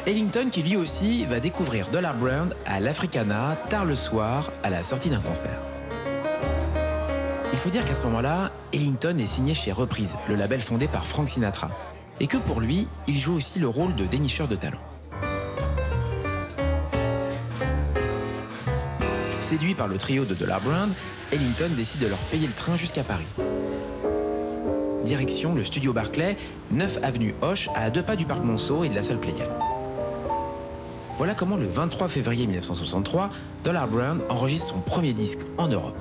[0.06, 4.84] Ellington qui lui aussi va découvrir Dollar Brand à l'Africana tard le soir à la
[4.84, 5.60] sortie d'un concert.
[7.52, 11.06] Il faut dire qu'à ce moment-là, Ellington est signé chez Reprise, le label fondé par
[11.06, 11.70] Frank Sinatra,
[12.20, 14.80] et que pour lui, il joue aussi le rôle de dénicheur de talent.
[19.40, 20.92] Séduit par le trio de Dollar Brand,
[21.32, 23.28] Ellington décide de leur payer le train jusqu'à Paris.
[25.08, 26.36] Direction le studio Barclay,
[26.72, 29.50] 9 avenue Hoche, à deux pas du parc Monceau et de la salle Pléiade.
[31.18, 33.30] Voilà comment le 23 février 1963,
[33.64, 35.98] Dollar Brown enregistre son premier disque en Europe.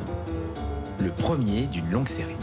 [0.98, 2.34] Le premier d'une longue série.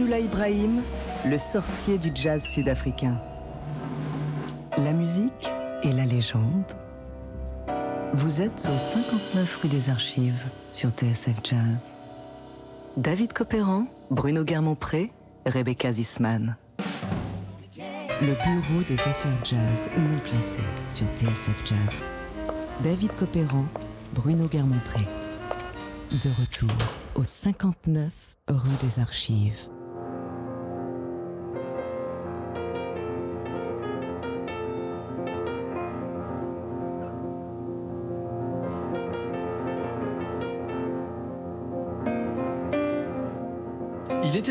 [0.00, 0.82] Abdullah Ibrahim,
[1.26, 3.20] le sorcier du jazz sud-africain.
[4.78, 5.50] La musique
[5.82, 6.72] et la légende.
[8.14, 10.42] Vous êtes au 59 rue des Archives
[10.72, 11.96] sur TSF Jazz.
[12.96, 15.12] David Copéran, Bruno Guermont-Pré,
[15.44, 16.56] Rebecca Zisman.
[18.22, 22.04] Le bureau des affaires jazz non classées sur TSF Jazz.
[22.82, 23.66] David Copéran,
[24.14, 25.04] Bruno Guermont-Pré.
[26.10, 26.70] De retour
[27.16, 29.68] au 59 rue des Archives.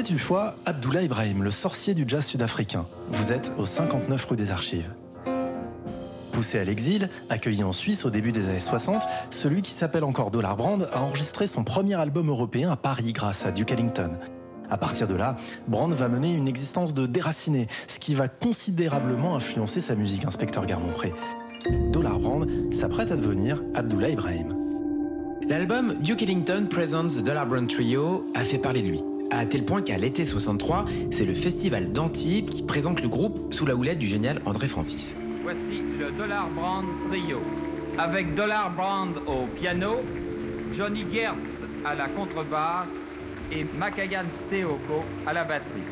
[0.10, 2.86] Une fois Abdullah Ibrahim, le sorcier du jazz sud-africain.
[3.12, 4.91] Vous êtes au 59 rue des Archives.
[6.32, 10.32] Poussé à l'exil, accueilli en Suisse au début des années 60, celui qui s'appelle encore
[10.32, 14.12] Dollar Brand a enregistré son premier album européen à Paris grâce à Duke Ellington.
[14.70, 15.36] À partir de là,
[15.68, 20.66] Brand va mener une existence de déraciné, ce qui va considérablement influencer sa musique, inspecteur
[20.66, 21.14] Garmont-Pré.
[21.91, 24.55] Dollar Brand s'apprête à devenir Abdullah Ibrahim.
[25.47, 29.03] L'album Duke Ellington Presents the Dollar Brand Trio a fait parler de lui.
[29.32, 33.65] À tel point qu'à l'été 63, c'est le festival d'Antibes qui présente le groupe sous
[33.65, 35.15] la houlette du génial André Francis.
[35.43, 37.39] Voici le Dollar Brand Trio.
[37.99, 39.97] Avec Dollar Brand au piano,
[40.73, 42.88] Johnny Gertz à la contrebasse
[43.51, 45.84] et Makagan Steoko à la batterie.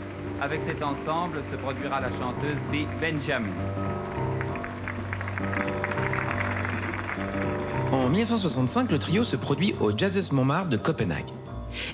[0.42, 2.88] Avec cet ensemble se produira la chanteuse B.
[3.00, 3.54] Benjamin.
[7.92, 11.37] En 1965, le trio se produit au Jazzes Montmartre de Copenhague.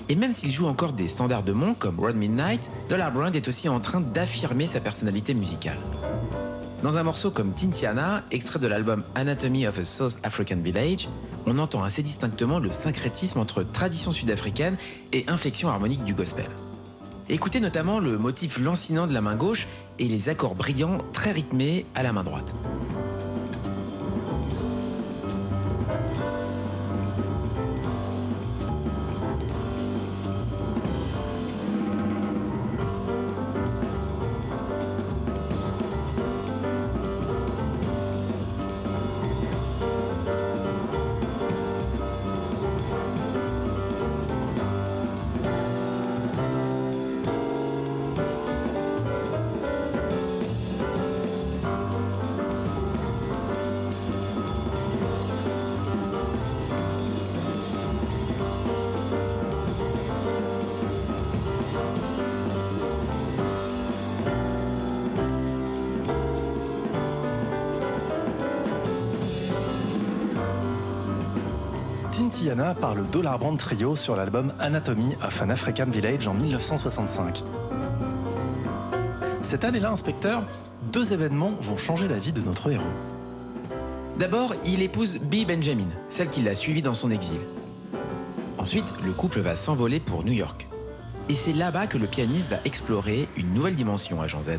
[0.08, 3.48] Et même s'il joue encore des standards de monde comme Road Midnight, Dollar Brand est
[3.48, 5.78] aussi en train d'affirmer sa personnalité musicale.
[6.82, 11.08] Dans un morceau comme Tintiana, extrait de l'album Anatomy of a South African Village,
[11.46, 14.76] on entend assez distinctement le syncrétisme entre tradition sud-africaine
[15.12, 16.44] et inflexion harmonique du gospel.
[17.30, 19.66] Écoutez notamment le motif lancinant de la main gauche
[19.98, 22.52] et les accords brillants très rythmés à la main droite.
[72.80, 77.42] Par le Dollar Brand Trio sur l'album Anatomy of an African Village en 1965.
[79.42, 80.42] Cette année-là, inspecteur,
[80.92, 82.84] deux événements vont changer la vie de notre héros.
[84.18, 87.40] D'abord, il épouse Bee Benjamin, celle qui l'a suivi dans son exil.
[88.58, 90.66] Ensuite, le couple va s'envoler pour New York.
[91.28, 94.52] Et c'est là-bas que le pianiste va explorer une nouvelle dimension à Jean Z.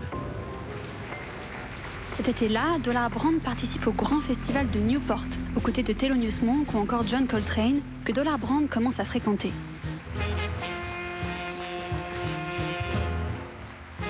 [2.16, 5.26] Cet été-là, Dollar Brand participe au grand festival de Newport,
[5.58, 9.52] aux côtés de Thelonious Monk ou encore John Coltrane, que Dollar Brand commence à fréquenter.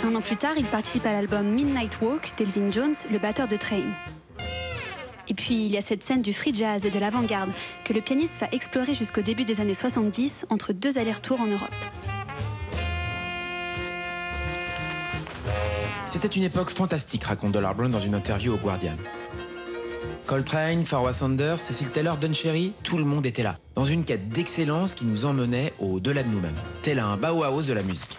[0.04, 3.56] Un an plus tard, il participe à l'album Midnight Walk d'Elvin Jones, le batteur de
[3.56, 3.82] Train.
[5.28, 7.50] Et puis, il y a cette scène du free jazz et de l'avant-garde
[7.86, 12.05] que le pianiste va explorer jusqu'au début des années 70 entre deux allers-retours en Europe.
[16.16, 18.96] C'était une époque fantastique, raconte Dollar Brand dans une interview au Guardian.
[20.26, 24.30] Coltrane, Farwa Sanders, Cecil Taylor, Don Cherry, tout le monde était là, dans une quête
[24.30, 28.18] d'excellence qui nous emmenait au-delà de nous-mêmes, tel un Bauhaus de la musique.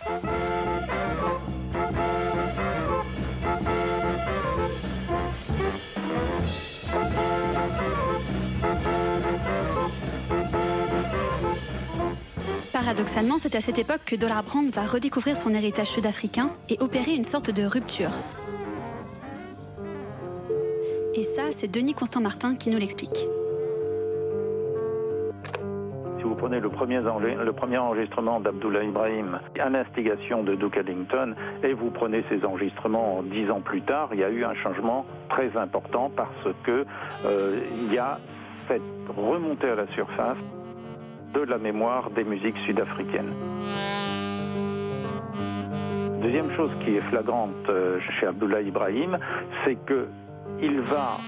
[12.87, 17.17] Paradoxalement, c'est à cette époque que Dollar Brand va redécouvrir son héritage sud-africain et opérer
[17.17, 18.13] une sorte de rupture.
[21.17, 23.27] Et ça, c'est Denis Constant Martin qui nous l'explique.
[26.17, 31.35] Si vous prenez le premier, enregistrement d'Abdullah Ibrahim à l'instigation de Duke Ellington
[31.65, 35.05] et vous prenez ces enregistrements dix ans plus tard, il y a eu un changement
[35.29, 36.87] très important parce que
[37.25, 37.61] euh,
[37.93, 38.21] y a
[38.69, 40.39] cette remontée à la surface
[41.45, 43.35] de la mémoire des musiques sud-africaines.
[46.23, 49.19] Deuxième chose qui est flagrante euh, chez Abdullah Ibrahim,
[49.63, 50.09] c'est que
[50.63, 51.19] il va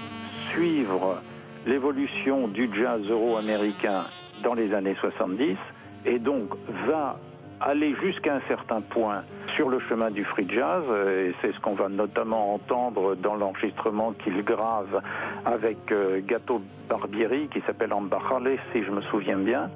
[0.51, 1.21] suivre
[1.65, 4.05] l'évolution du jazz euro-américain
[4.43, 5.57] dans les années 70
[6.05, 6.49] et donc
[6.87, 7.15] va
[7.61, 9.23] aller jusqu'à un certain point
[9.55, 14.13] sur le chemin du free jazz, et c'est ce qu'on va notamment entendre dans l'enregistrement
[14.13, 15.01] qu'il grave
[15.45, 19.69] avec euh, Gato Barbieri, qui s'appelle Ambachale, si je me souviens bien.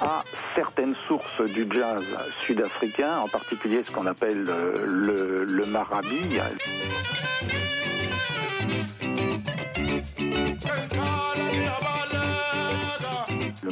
[0.00, 2.04] À certaines sources du jazz
[2.40, 6.38] sud-africain, en particulier ce qu'on appelle le, le marabi.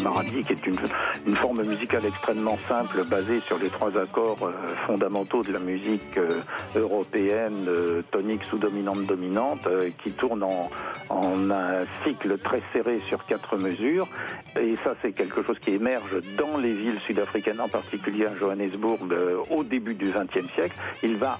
[0.04, 4.52] Maradi, qui est une, forme musicale extrêmement simple, basée sur les trois accords euh,
[4.86, 6.40] fondamentaux de la musique euh,
[6.76, 9.68] européenne, euh, tonique sous dominante
[10.02, 10.70] qui tourne en,
[11.10, 14.06] un cycle très serré sur quatre mesures.
[14.60, 18.98] Et ça, c'est quelque chose qui émerge dans les villes sud-africaines, en particulier à Johannesburg,
[19.50, 20.76] au début du XXe siècle.
[21.02, 21.38] Il va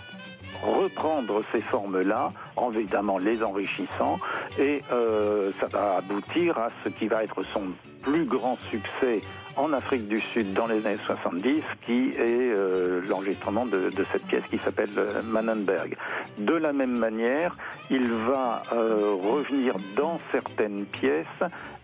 [0.64, 4.18] reprendre ces formes-là, en évidemment les enrichissant,
[4.58, 7.62] et euh, ça va aboutir à ce qui va être son
[8.02, 9.22] plus grand succès
[9.56, 14.44] en Afrique du Sud dans les années 70, qui est euh, l'enregistrement de, cette pièce
[14.50, 15.96] qui s'appelle euh, Mannenberg.
[16.38, 17.56] De la même manière,
[17.90, 21.26] il va revenir dans certaines pièces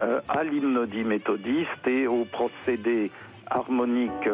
[0.01, 3.11] à l'hymnodie méthodiste et aux procédés
[3.49, 4.28] harmoniques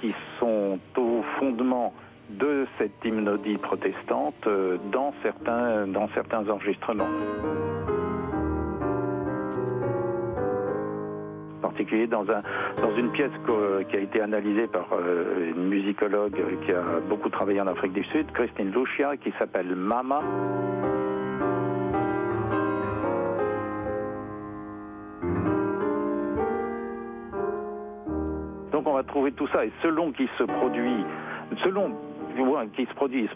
[0.00, 1.92] qui sont au fondement
[2.38, 7.08] de cette hymnodie protestante euh, dans certains, dans certains enregistrements.
[11.58, 12.42] En particulier dans, un,
[12.80, 13.30] dans une pièce
[13.88, 18.04] qui a été analysée par euh, une musicologue qui a beaucoup travaillé en Afrique du
[18.04, 20.20] Sud, Christine Lucia, qui s'appelle Mama.
[28.72, 31.04] Donc on va trouver tout ça et selon qui se produit,
[31.62, 31.92] selon
[32.74, 33.28] qui se produit,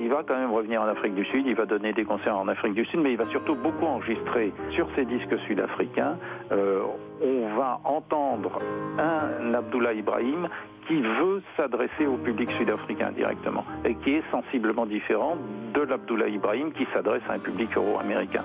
[0.00, 2.48] il va quand même revenir en Afrique du Sud, il va donner des concerts en
[2.48, 6.16] Afrique du Sud, mais il va surtout beaucoup enregistrer sur ses disques sud-africains.
[6.52, 6.82] Euh,
[7.22, 8.60] on va entendre
[8.98, 10.48] un Abdullah Ibrahim
[10.86, 15.36] qui veut s'adresser au public sud-africain directement et qui est sensiblement différent
[15.74, 18.44] de l'Abdullah Ibrahim qui s'adresse à un public euro-américain.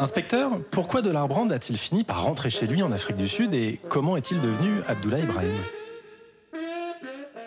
[0.00, 4.16] Inspecteur, pourquoi Brand a-t-il fini par rentrer chez lui en Afrique du Sud et comment
[4.16, 5.52] est-il devenu Abdullah Ibrahim?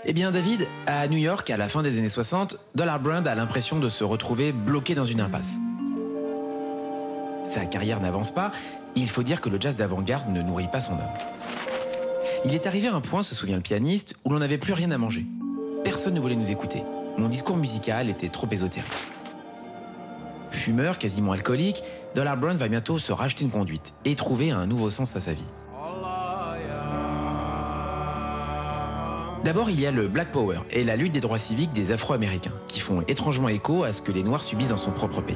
[0.05, 3.33] Eh bien David, à New York, à la fin des années 60, Dollar Brand a
[3.33, 5.57] l'impression de se retrouver bloqué dans une impasse.
[7.43, 8.51] Sa carrière n'avance pas,
[8.95, 11.01] il faut dire que le jazz d'avant-garde ne nourrit pas son homme.
[12.45, 14.91] Il est arrivé à un point, se souvient le pianiste, où l'on n'avait plus rien
[14.91, 15.25] à manger.
[15.83, 16.83] Personne ne voulait nous écouter.
[17.17, 19.12] Mon discours musical était trop ésotérique.
[20.99, 21.83] Quasiment alcoolique,
[22.15, 25.33] Dollar Brown va bientôt se racheter une conduite et trouver un nouveau sens à sa
[25.33, 25.45] vie.
[29.43, 32.53] D'abord, il y a le Black Power et la lutte des droits civiques des Afro-Américains,
[32.69, 35.35] qui font étrangement écho à ce que les Noirs subissent dans son propre pays.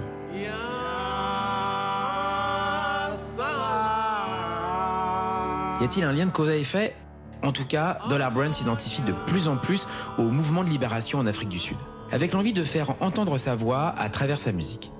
[5.82, 6.96] Y a-t-il un lien de cause à effet?
[7.44, 11.28] En tout cas, Dollar Brand s'identifie de plus en plus au mouvement de libération en
[11.28, 11.78] Afrique du Sud,
[12.14, 14.92] avec l'envie de faire entendre sa voix à travers sa musique.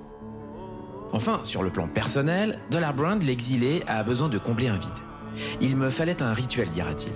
[1.12, 4.90] Enfin, sur le plan personnel, Dollar Brand, l'exilé, a besoin de combler un vide.
[5.60, 7.12] Il me fallait un rituel, dira-t-il.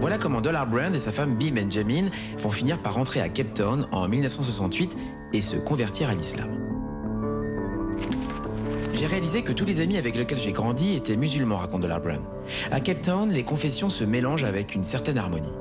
[0.00, 3.54] Voilà comment Dollar Brand et sa femme Bee Benjamin vont finir par rentrer à Cape
[3.54, 4.96] Town en 1968
[5.32, 6.50] et se convertir à l'islam.
[8.92, 12.22] J'ai réalisé que tous les amis avec lesquels j'ai grandi étaient musulmans, raconte Dollar Brand.
[12.70, 15.52] À Cape Town, les confessions se mélangent avec une certaine harmonie.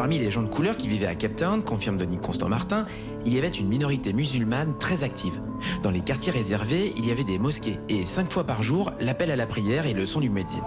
[0.00, 2.86] Parmi les gens de couleur qui vivaient à Cape Town, confirme Denis Constant Martin,
[3.26, 5.38] il y avait une minorité musulmane très active.
[5.82, 9.30] Dans les quartiers réservés, il y avait des mosquées et cinq fois par jour, l'appel
[9.30, 10.64] à la prière et le son du muezzin.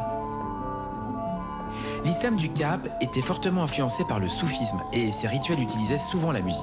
[2.06, 6.42] L'islam du Cap était fortement influencé par le soufisme et ses rituels utilisaient souvent la
[6.42, 6.62] musique.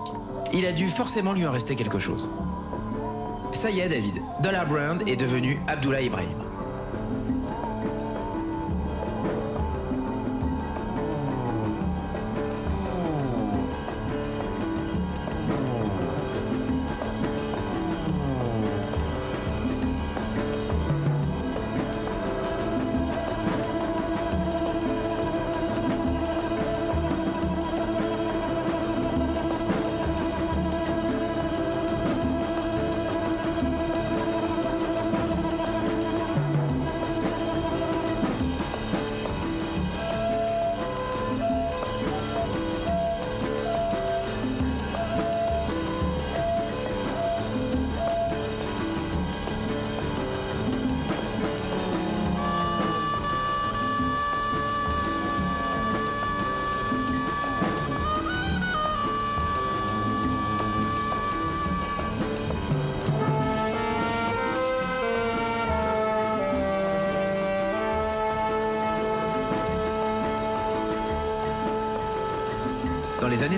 [0.53, 2.31] Il a dû forcément lui en rester quelque chose.
[3.51, 6.50] Ça y est David, Dollar Brand est devenu Abdullah Ibrahim.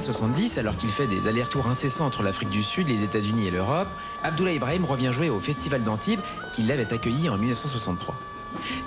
[0.03, 3.89] 70, alors qu'il fait des allers-retours incessants entre l'Afrique du Sud, les États-Unis et l'Europe,
[4.23, 6.21] Abdullah Ibrahim revient jouer au Festival d'Antibes
[6.53, 8.15] qui l'avait accueilli en 1963.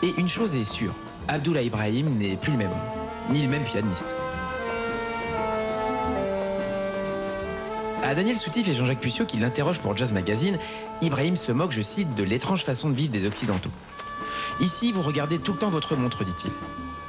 [0.04, 0.94] Et une chose est sûre,
[1.28, 4.16] Abdullah Ibrahim n'est plus le même homme, ni le même pianiste.
[8.04, 10.60] À Daniel Soutif et Jean-Jacques Pucieux qui l'interrogent pour Jazz Magazine,
[11.02, 13.72] Ibrahim se moque, je cite, de l'étrange façon de vivre des Occidentaux.
[14.60, 16.52] Ici, vous regardez tout le temps votre montre, dit-il.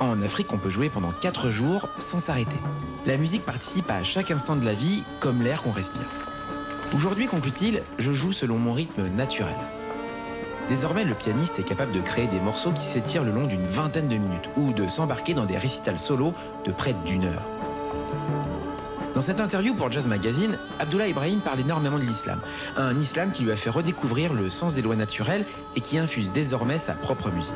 [0.00, 2.56] En Afrique, on peut jouer pendant 4 jours sans s'arrêter.
[3.06, 6.02] La musique participe à chaque instant de la vie, comme l'air qu'on respire.
[6.92, 9.54] Aujourd'hui, conclut-il, je joue selon mon rythme naturel.
[10.68, 14.08] Désormais, le pianiste est capable de créer des morceaux qui s'étirent le long d'une vingtaine
[14.08, 16.34] de minutes ou de s'embarquer dans des récitals solos
[16.64, 17.44] de près d'une heure.
[19.14, 22.40] Dans cette interview pour Jazz Magazine, Abdullah Ibrahim parle énormément de l'islam,
[22.76, 25.46] un islam qui lui a fait redécouvrir le sens des lois naturelles
[25.76, 27.54] et qui infuse désormais sa propre musique.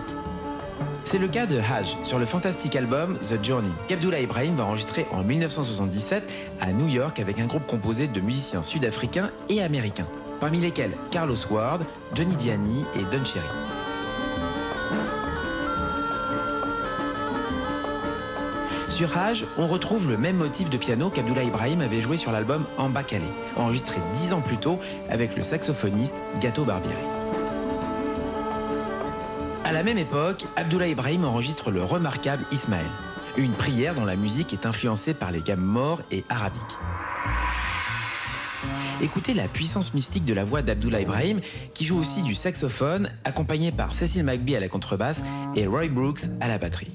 [1.11, 5.09] C'est le cas de Hajj sur le fantastique album The Journey qu'Abdullah Ibrahim va enregistrer
[5.11, 10.07] en 1977 à New York avec un groupe composé de musiciens sud-africains et américains,
[10.39, 11.85] parmi lesquels Carlos Ward,
[12.15, 13.45] Johnny Diani et Don Cherry.
[18.89, 22.67] Sur Hajj, on retrouve le même motif de piano qu'Abdullah Ibrahim avait joué sur l'album
[22.79, 23.03] Amba
[23.57, 27.20] enregistré dix ans plus tôt avec le saxophoniste Gato Barbieri.
[29.71, 32.91] À la même époque, Abdullah Ibrahim enregistre le remarquable Ismaël,
[33.37, 36.77] une prière dont la musique est influencée par les gammes morts et arabiques.
[39.01, 41.41] Écoutez la puissance mystique de la voix d'Abdullah Ibrahim,
[41.73, 45.23] qui joue aussi du saxophone, accompagné par Cecil McBee à la contrebasse
[45.55, 46.91] et Roy Brooks à la batterie.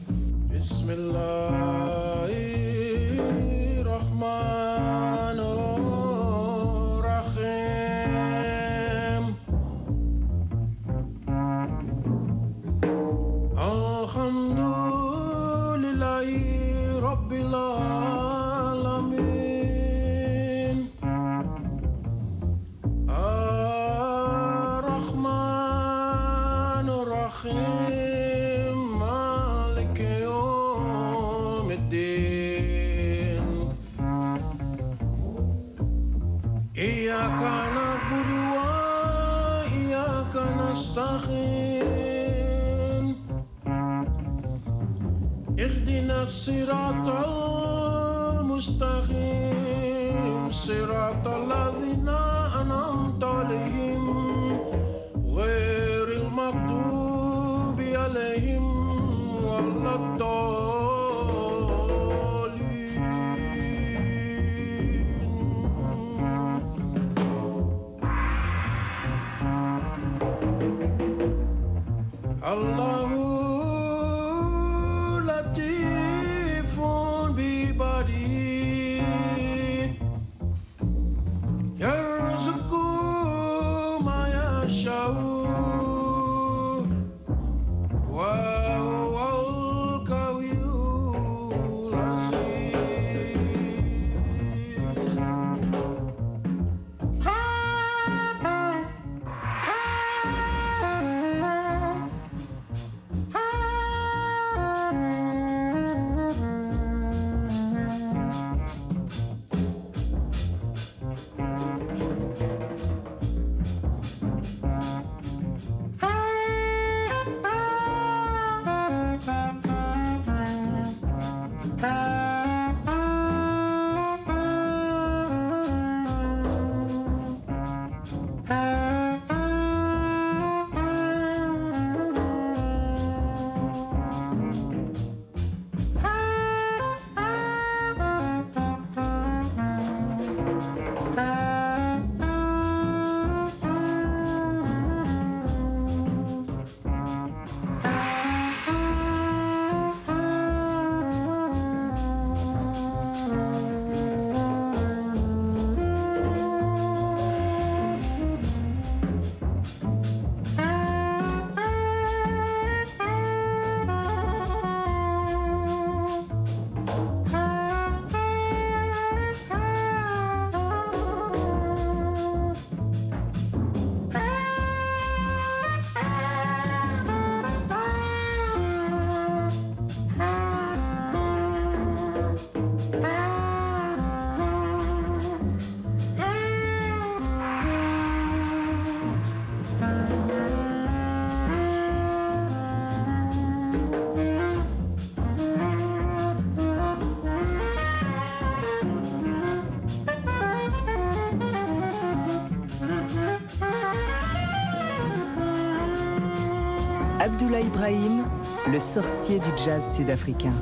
[207.61, 208.25] Ibrahim,
[208.71, 210.53] le sorcier du jazz sud-africain.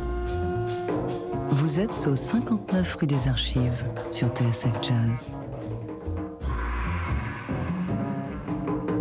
[1.49, 5.35] Vous êtes au 59 rue des Archives sur TSF Jazz.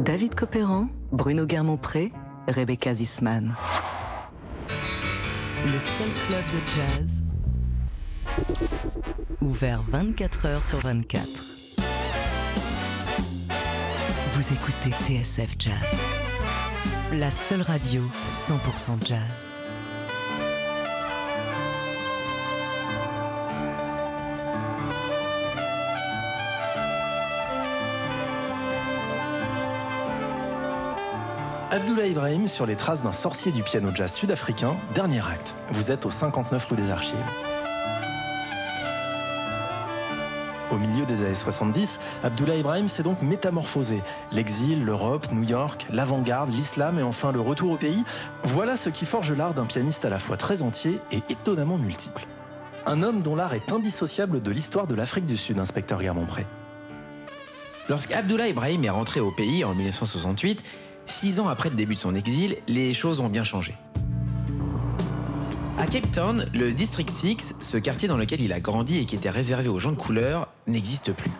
[0.05, 2.13] David Copéran, Bruno Guermont-Pré,
[2.49, 3.55] Rebecca Zisman.
[5.65, 7.23] Le seul club de jazz
[9.41, 11.27] ouvert 24 heures sur 24.
[14.35, 15.75] Vous écoutez TSF Jazz,
[17.13, 18.03] la seule radio
[18.33, 19.19] 100% jazz.
[31.71, 35.55] Abdullah Ibrahim sur les traces d'un sorcier du piano jazz sud-africain, dernier acte.
[35.71, 37.52] Vous êtes au 59 rue des Archives.
[41.23, 44.01] Des années 70, Abdullah Ibrahim s'est donc métamorphosé.
[44.33, 48.05] L'exil, l'Europe, New York, l'avant-garde, l'islam et enfin le retour au pays,
[48.45, 52.27] voilà ce qui forge l'art d'un pianiste à la fois très entier et étonnamment multiple.
[52.87, 56.47] Un homme dont l'art est indissociable de l'histoire de l'Afrique du Sud, inspecteur Guermont-Pré.
[57.89, 60.63] Lorsqu'Abdullah Ibrahim est rentré au pays en 1968,
[61.07, 63.75] six ans après le début de son exil, les choses ont bien changé.
[65.79, 69.17] À Cape Town, le District 6, ce quartier dans lequel il a grandi et qui
[69.17, 71.31] était réservé aux gens de couleur, n'existe plus.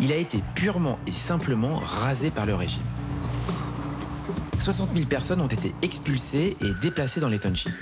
[0.00, 2.82] Il a été purement et simplement rasé par le régime.
[4.58, 7.72] 60 000 personnes ont été expulsées et déplacées dans les townships.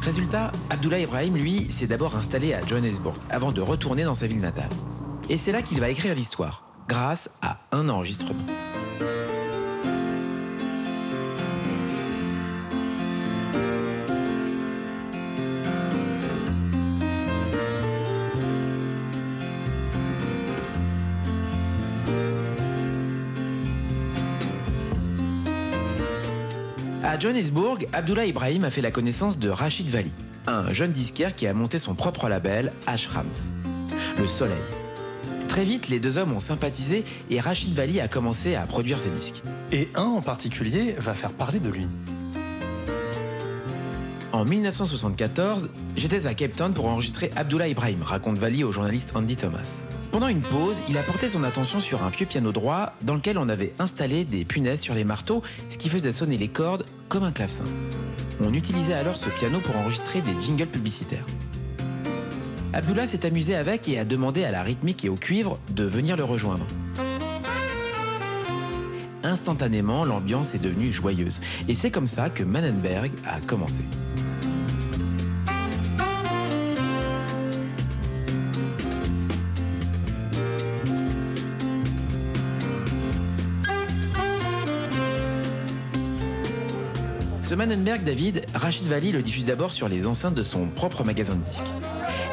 [0.00, 4.40] Résultat, Abdullah Ibrahim, lui, s'est d'abord installé à Johannesburg avant de retourner dans sa ville
[4.40, 4.70] natale.
[5.28, 8.46] Et c'est là qu'il va écrire l'histoire, grâce à un enregistrement.
[27.16, 30.10] À Johannesburg, Abdullah Ibrahim a fait la connaissance de Rachid Vali,
[30.46, 33.48] un jeune disquaire qui a monté son propre label, Ashrams,
[34.18, 34.60] le soleil.
[35.48, 39.08] Très vite, les deux hommes ont sympathisé et Rachid Vali a commencé à produire ses
[39.08, 39.42] disques.
[39.72, 41.88] Et un en particulier va faire parler de lui.
[44.32, 49.38] En 1974, j'étais à Cape Town pour enregistrer Abdullah Ibrahim, raconte Vali au journaliste Andy
[49.38, 49.84] Thomas.
[50.10, 53.38] Pendant une pause, il a porté son attention sur un vieux piano droit dans lequel
[53.38, 57.24] on avait installé des punaises sur les marteaux, ce qui faisait sonner les cordes comme
[57.24, 57.64] un clavecin.
[58.40, 61.26] On utilisait alors ce piano pour enregistrer des jingles publicitaires.
[62.72, 66.16] Abdullah s'est amusé avec et a demandé à la rythmique et au cuivre de venir
[66.16, 66.66] le rejoindre.
[69.22, 71.40] Instantanément, l'ambiance est devenue joyeuse.
[71.68, 73.82] Et c'est comme ça que Mannenberg a commencé.
[87.46, 91.36] Ce Mannenberg David, Rachid Vali le diffuse d'abord sur les enceintes de son propre magasin
[91.36, 91.72] de disques.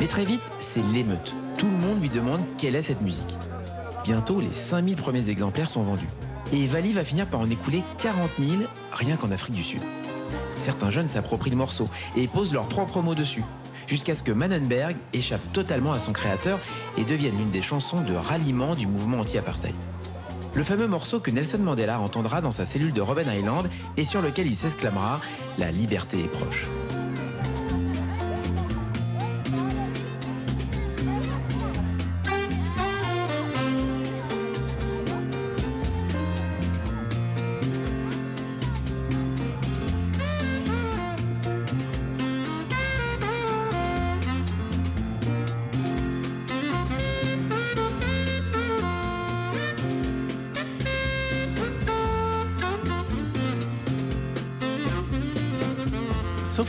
[0.01, 1.35] Mais très vite, c'est l'émeute.
[1.59, 3.37] Tout le monde lui demande quelle est cette musique.
[4.03, 6.09] Bientôt, les 5000 premiers exemplaires sont vendus.
[6.51, 9.81] Et Vali va finir par en écouler 40 000 rien qu'en Afrique du Sud.
[10.57, 13.43] Certains jeunes s'approprient le morceau et posent leurs propres mots dessus,
[13.85, 16.59] jusqu'à ce que Mannenberg échappe totalement à son créateur
[16.97, 19.75] et devienne l'une des chansons de ralliement du mouvement anti-apartheid.
[20.55, 24.21] Le fameux morceau que Nelson Mandela entendra dans sa cellule de Robben Island et sur
[24.21, 25.19] lequel il s'exclamera
[25.57, 26.67] La liberté est proche.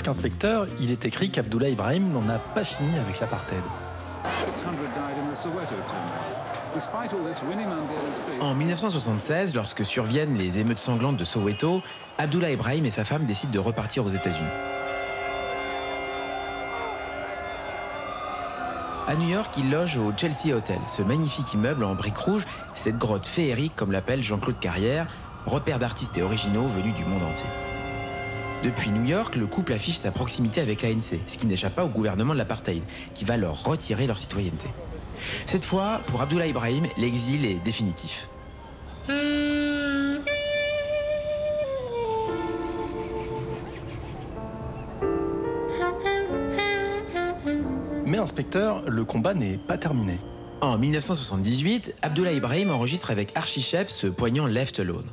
[0.05, 3.63] Sauf qu'inspecteur, il est écrit qu'Abdullah Ibrahim n'en a pas fini avec l'apartheid.
[8.43, 11.81] En 1976, lorsque surviennent les émeutes sanglantes de Soweto,
[12.19, 14.45] Abdullah Ibrahim et sa femme décident de repartir aux États-Unis.
[19.09, 22.45] À New York, il loge au Chelsea Hotel, ce magnifique immeuble en briques rouges,
[22.75, 25.07] cette grotte féerique comme l'appelle Jean-Claude Carrière,
[25.47, 27.49] repère d'artistes et originaux venus du monde entier.
[28.65, 31.91] Depuis New York, le couple affiche sa proximité avec l'ANC, ce qui n'échappe pas au
[31.91, 34.69] gouvernement de l'apartheid, qui va leur retirer leur citoyenneté.
[35.45, 38.27] Cette fois, pour Abdullah Ibrahim, l'exil est définitif.
[48.07, 50.19] Mais inspecteur, le combat n'est pas terminé.
[50.63, 55.11] En 1978, Abdullah Ibrahim enregistre avec Archie Shepp ce poignant Left Alone.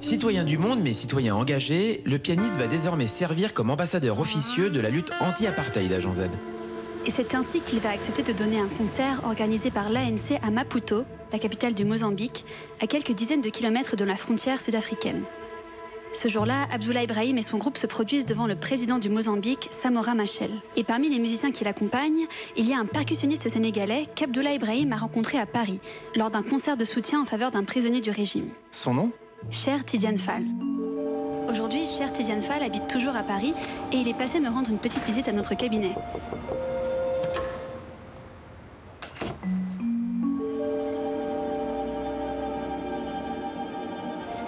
[0.00, 4.80] Citoyen du monde, mais citoyen engagé, le pianiste va désormais servir comme ambassadeur officieux de
[4.80, 6.22] la lutte anti-apartheid à Jean Z.
[7.04, 11.04] Et c'est ainsi qu'il va accepter de donner un concert organisé par l'ANC à Maputo,
[11.32, 12.46] la capitale du Mozambique,
[12.80, 15.22] à quelques dizaines de kilomètres de la frontière sud-africaine.
[16.12, 20.14] Ce jour-là, Abdullah Ibrahim et son groupe se produisent devant le président du Mozambique, Samora
[20.14, 20.50] Machel.
[20.76, 22.26] Et parmi les musiciens qui l'accompagnent,
[22.56, 25.78] il y a un percussionniste sénégalais qu'Abdullah Ibrahim a rencontré à Paris,
[26.16, 28.48] lors d'un concert de soutien en faveur d'un prisonnier du régime.
[28.72, 29.12] Son nom?
[29.48, 30.44] Cher Tidiane Fall.
[31.50, 33.54] Aujourd'hui, Cher Tidiane Fall habite toujours à Paris
[33.90, 35.94] et il est passé me rendre une petite visite à notre cabinet.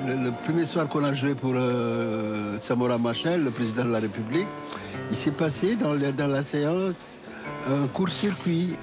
[0.07, 4.49] Le, premier soir qu'on a joué pour euh, Samora Machel, le président de la République,
[5.11, 7.17] il s'est passé dans, la séance
[7.69, 8.77] un court-circuit.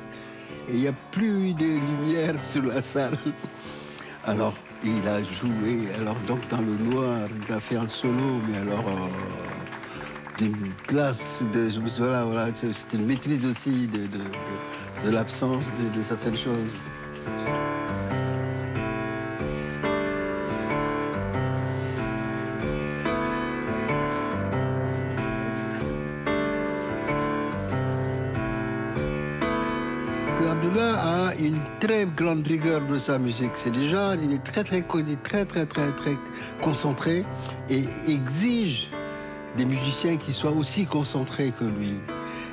[0.70, 3.18] Il n'y a plus de lumière sur la salle.
[4.26, 4.53] Alors,
[4.84, 8.86] il a joué, alors donc dans le noir, il a fait un solo, mais alors
[8.88, 11.70] euh, d'une classe, de,
[12.24, 16.78] voilà, c'était une maîtrise aussi de, l'absence de certaines choses.
[31.50, 33.52] Une très grande rigueur de sa musique.
[33.56, 36.18] C'est déjà, il est très très connu, très très très très
[36.62, 37.26] concentré
[37.70, 38.89] et exige
[39.58, 41.95] des musiciens qui soient aussi concentrés que lui.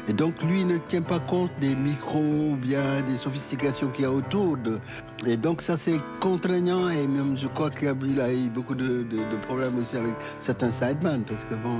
[0.08, 4.06] Et donc lui ne tient pas compte des micros ou bien des sophistications qu'il y
[4.06, 4.78] a autour de.
[5.26, 9.04] Et donc ça c'est contraignant et même je crois qu'il a eu beaucoup de,
[9.46, 11.76] problèmes aussi avec certains sidemen parce que bon,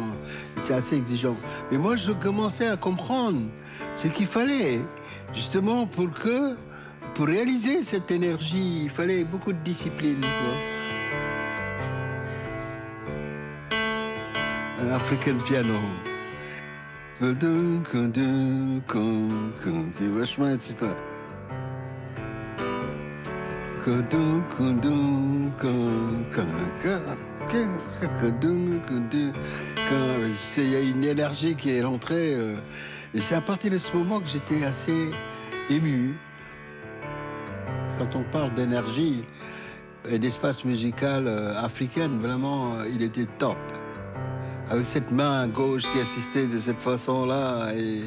[0.56, 1.36] il était assez exigeant.
[1.70, 3.40] Mais moi je commençais à comprendre
[3.94, 4.80] ce qu'il fallait
[5.32, 6.56] justement pour que
[7.16, 10.20] pour réaliser cette énergie, il fallait beaucoup de discipline.
[10.20, 10.54] quoi.
[14.94, 15.74] African piano.
[30.58, 32.34] Il y a une énergie qui est rentrée.
[32.34, 32.56] euh,
[33.14, 35.10] et c'est à partir de ce moment que j'étais assez
[35.70, 36.14] ému.
[37.98, 39.24] Quand on parle d'énergie
[40.10, 43.56] et d'espace musical euh, africain, vraiment, euh, il était top.
[44.68, 48.02] Avec cette main gauche qui assistait de cette façon-là et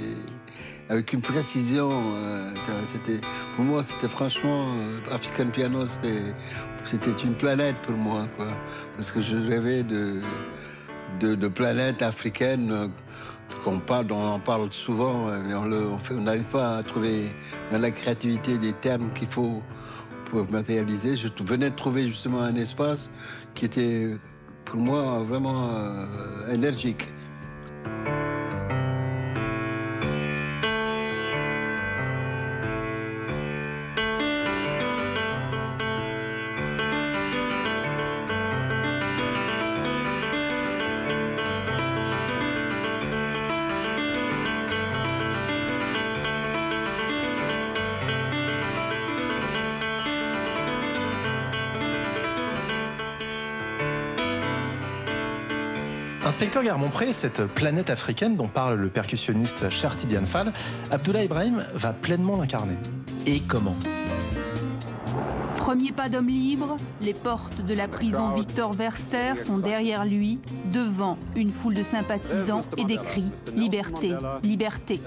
[0.90, 2.52] avec une précision, euh,
[2.86, 3.20] c'était
[3.56, 4.66] pour moi c'était franchement
[5.12, 8.28] African Piano, c'était une planète pour moi,
[8.96, 10.20] parce que je rêvais de
[11.20, 12.92] de, de planète africaine.
[13.64, 17.30] qu'on parle, on en parle souvent, mais on n'arrive pas à trouver
[17.72, 19.62] dans la créativité des termes qu'il faut
[20.30, 21.16] pour matérialiser.
[21.16, 23.10] Je venais de trouver justement un espace
[23.56, 24.10] qui était
[24.66, 27.08] pour moi vraiment euh, énergique.
[56.40, 60.54] Inspecteur Garmont-Pré, cette planète africaine dont parle le percussionniste Charti Fall,
[60.90, 62.76] Abdullah Ibrahim va pleinement l'incarner.
[63.26, 63.76] Et comment?
[65.56, 70.40] Premier pas d'homme libre, les portes de la prison Victor Verster sont derrière lui,
[70.72, 75.02] devant une foule de sympathisants et des cris Liberté, liberté.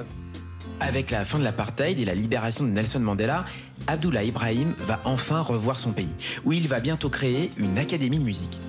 [0.81, 3.47] Avec la fin de l'apartheid et la libération de Nelson Mandela,
[3.87, 6.13] Abdullah Ibrahim va enfin revoir son pays,
[6.45, 8.61] où il va bientôt créer une académie de musique.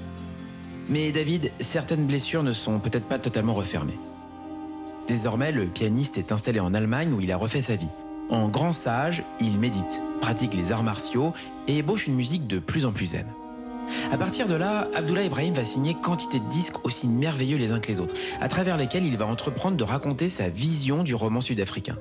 [0.90, 3.98] Mais David, certaines blessures ne sont peut-être pas totalement refermées.
[5.08, 7.90] Désormais, le pianiste est installé en Allemagne où il a refait sa vie.
[8.30, 11.34] En grand sage, il médite, pratique les arts martiaux
[11.68, 13.28] et ébauche une musique de plus en plus zen.
[14.12, 17.80] À partir de là, Abdullah Ibrahim va signer quantité de disques aussi merveilleux les uns
[17.80, 21.42] que les autres, à travers lesquels il va entreprendre de raconter sa vision du roman
[21.42, 21.98] sud-africain.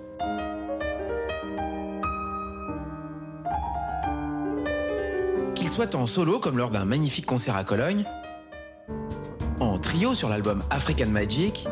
[5.54, 8.04] Qu'il soit en solo comme lors d'un magnifique concert à Cologne,
[9.82, 11.68] trio sur l'album African Magic,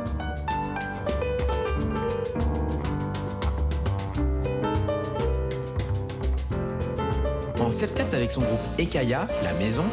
[7.60, 9.84] en septet avec son groupe Ekaya, La Maison,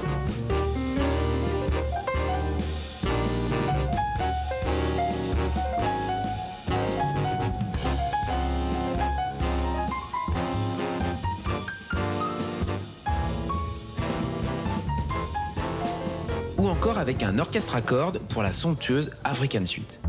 [17.07, 20.01] avec un orchestre à cordes pour la somptueuse African Suite.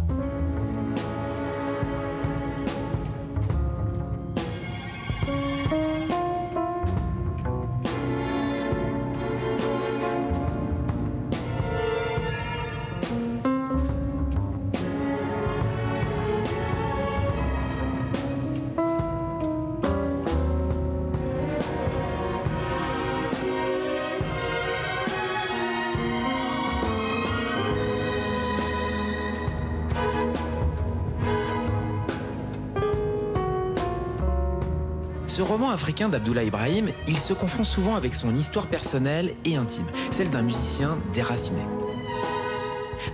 [35.39, 39.86] Ce roman africain d'Abdullah Ibrahim, il se confond souvent avec son histoire personnelle et intime,
[40.10, 41.62] celle d'un musicien déraciné.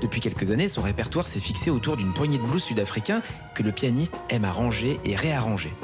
[0.00, 3.20] Depuis quelques années, son répertoire s'est fixé autour d'une poignée de blues sud-africains
[3.54, 5.74] que le pianiste aime arranger et réarranger.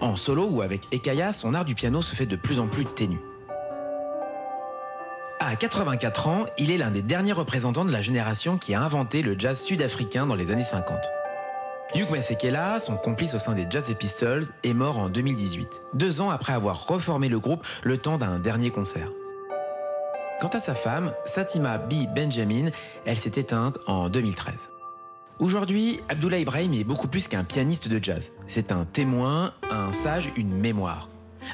[0.00, 2.84] En solo ou avec Ekaya, son art du piano se fait de plus en plus
[2.84, 3.20] ténu.
[5.38, 9.22] À 84 ans, il est l'un des derniers représentants de la génération qui a inventé
[9.22, 10.98] le jazz sud-africain dans les années 50.
[11.94, 16.30] Hugh Masekela, son complice au sein des Jazz Pistols, est mort en 2018, deux ans
[16.30, 19.10] après avoir reformé le groupe le temps d'un dernier concert.
[20.40, 21.94] Quant à sa femme, Satima B.
[22.14, 22.70] Benjamin,
[23.04, 24.70] elle s'est éteinte en 2013.
[25.38, 28.32] Aujourd'hui, Abdullah Ibrahim est beaucoup plus qu'un pianiste de jazz.
[28.46, 31.08] C'est un témoin, un sage, une mémoire.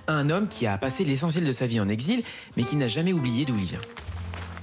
[0.09, 2.23] Un homme qui a passé l'essentiel de sa vie en exil,
[2.57, 3.81] mais qui n'a jamais oublié d'où il vient.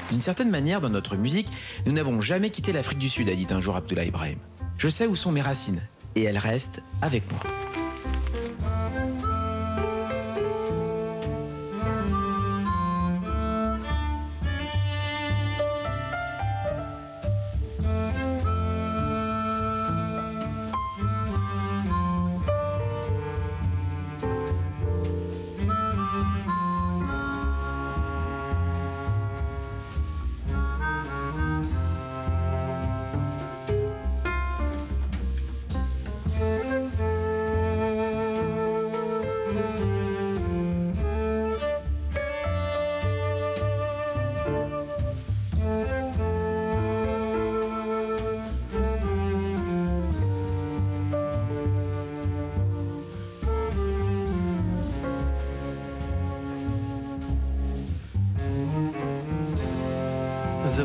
[0.09, 1.47] D'une certaine manière, dans notre musique,
[1.85, 4.39] nous n'avons jamais quitté l'Afrique du Sud, a dit un jour Abdullah Ibrahim.
[4.80, 5.81] Je sais où sont mes racines,
[6.15, 7.41] et elles restent avec moi.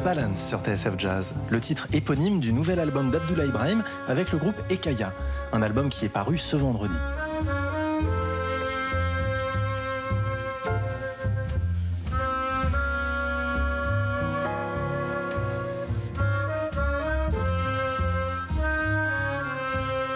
[0.04, 4.56] Balance sur TSF Jazz, le titre éponyme du nouvel album d'Abdullah Ibrahim avec le groupe
[4.68, 5.14] Ekaya,
[5.54, 6.96] un album qui est paru ce vendredi.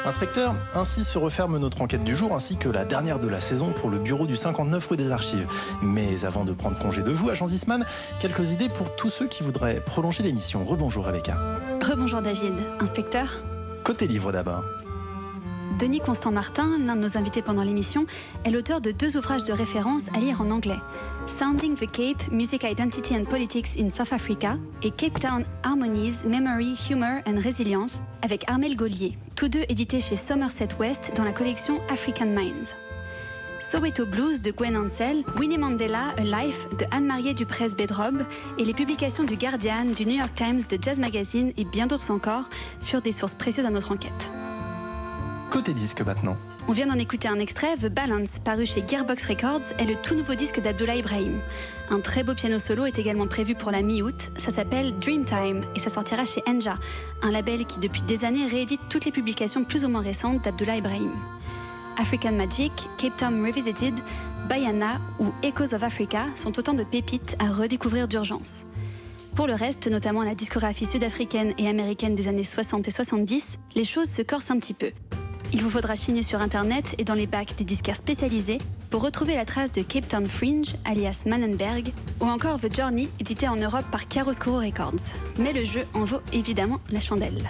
[0.08, 3.72] Inspecteur, ainsi se referme notre enquête du jour ainsi que la dernière de la saison
[3.74, 5.46] pour le bureau du 59 rue des Archives.
[5.82, 7.84] Mais avant de prendre congé de vous, agent Zisman,
[8.18, 10.64] quelques idées pour tous ceux qui voudraient prolonger l'émission.
[10.64, 11.36] Rebonjour Rebecca.
[11.82, 12.54] Rebonjour David.
[12.80, 13.42] Inspecteur?
[13.84, 14.64] Côté livre d'abord.
[15.78, 18.04] Denis Constant Martin, l'un de nos invités pendant l'émission,
[18.44, 20.78] est l'auteur de deux ouvrages de référence à lire en anglais.
[21.26, 26.76] Sounding the Cape, Music Identity and Politics in South Africa et Cape Town Harmonies, Memory,
[26.90, 31.80] Humor and Resilience avec Armel Gaulier, tous deux édités chez Somerset West dans la collection
[31.88, 32.74] African Minds.
[33.60, 38.24] Soweto Blues de Gwen Ansell, Winnie Mandela, A Life de Anne-Marie Duprez Bedrobe
[38.58, 42.10] et les publications du Guardian, du New York Times, de Jazz Magazine et bien d'autres
[42.10, 42.48] encore
[42.80, 44.32] furent des sources précieuses à notre enquête.
[45.50, 46.36] Côté disque maintenant.
[46.68, 50.14] On vient d'en écouter un extrait, The Balance, paru chez Gearbox Records, est le tout
[50.14, 51.40] nouveau disque d'Abdullah Ibrahim.
[51.88, 54.30] Un très beau piano solo est également prévu pour la mi-août.
[54.36, 56.76] Ça s'appelle Dreamtime et ça sortira chez Enja,
[57.22, 60.76] un label qui depuis des années réédite toutes les publications plus ou moins récentes d'Abdullah
[60.76, 61.12] Ibrahim.
[61.96, 63.94] African Magic, Cape Town Revisited,
[64.50, 68.64] Bayana ou Echoes of Africa sont autant de pépites à redécouvrir d'urgence.
[69.34, 73.84] Pour le reste, notamment la discographie sud-africaine et américaine des années 60 et 70, les
[73.84, 74.90] choses se corsent un petit peu.
[75.52, 78.58] Il vous faudra chiner sur internet et dans les bacs des disquaires spécialisés
[78.90, 83.48] pour retrouver la trace de Cape Town Fringe, alias Mannenberg, ou encore The Journey, édité
[83.48, 85.10] en Europe par Chiaroscuro Records.
[85.38, 87.48] Mais le jeu en vaut évidemment la chandelle.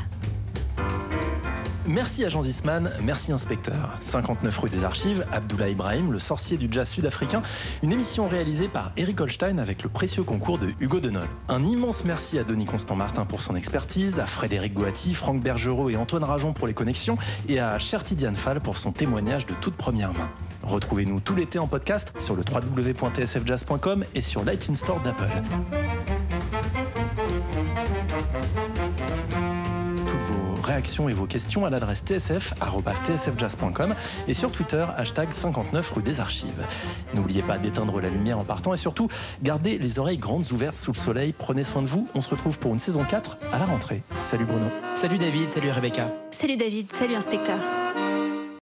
[1.89, 3.97] Merci agent Zisman, merci inspecteur.
[4.03, 7.41] 59 rue des Archives, Abdullah Ibrahim, le sorcier du jazz sud-africain,
[7.83, 11.27] une émission réalisée par Eric Holstein avec le précieux concours de Hugo Denol.
[11.49, 15.89] Un immense merci à Denis Constant Martin pour son expertise, à Frédéric Goati, Franck Bergerot
[15.89, 17.17] et Antoine Rajon pour les connexions,
[17.49, 20.29] et à Cherti Diane Fall pour son témoignage de toute première main.
[20.65, 25.25] Retrouvez-nous tout l'été en podcast sur le www.tsfjazz.com et sur l'iTunes Store d'Apple.
[30.69, 33.95] Réactions et vos questions à l'adresse tsf.tsfjazz.com
[34.29, 36.67] et sur Twitter, hashtag 59 rue des Archives.
[37.15, 39.09] N'oubliez pas d'éteindre la lumière en partant et surtout,
[39.43, 41.35] gardez les oreilles grandes ouvertes sous le soleil.
[41.37, 42.07] Prenez soin de vous.
[42.15, 44.03] On se retrouve pour une saison 4 à la rentrée.
[44.19, 44.67] Salut Bruno.
[44.95, 46.11] Salut David, salut Rebecca.
[46.31, 47.57] Salut David, salut inspecteur.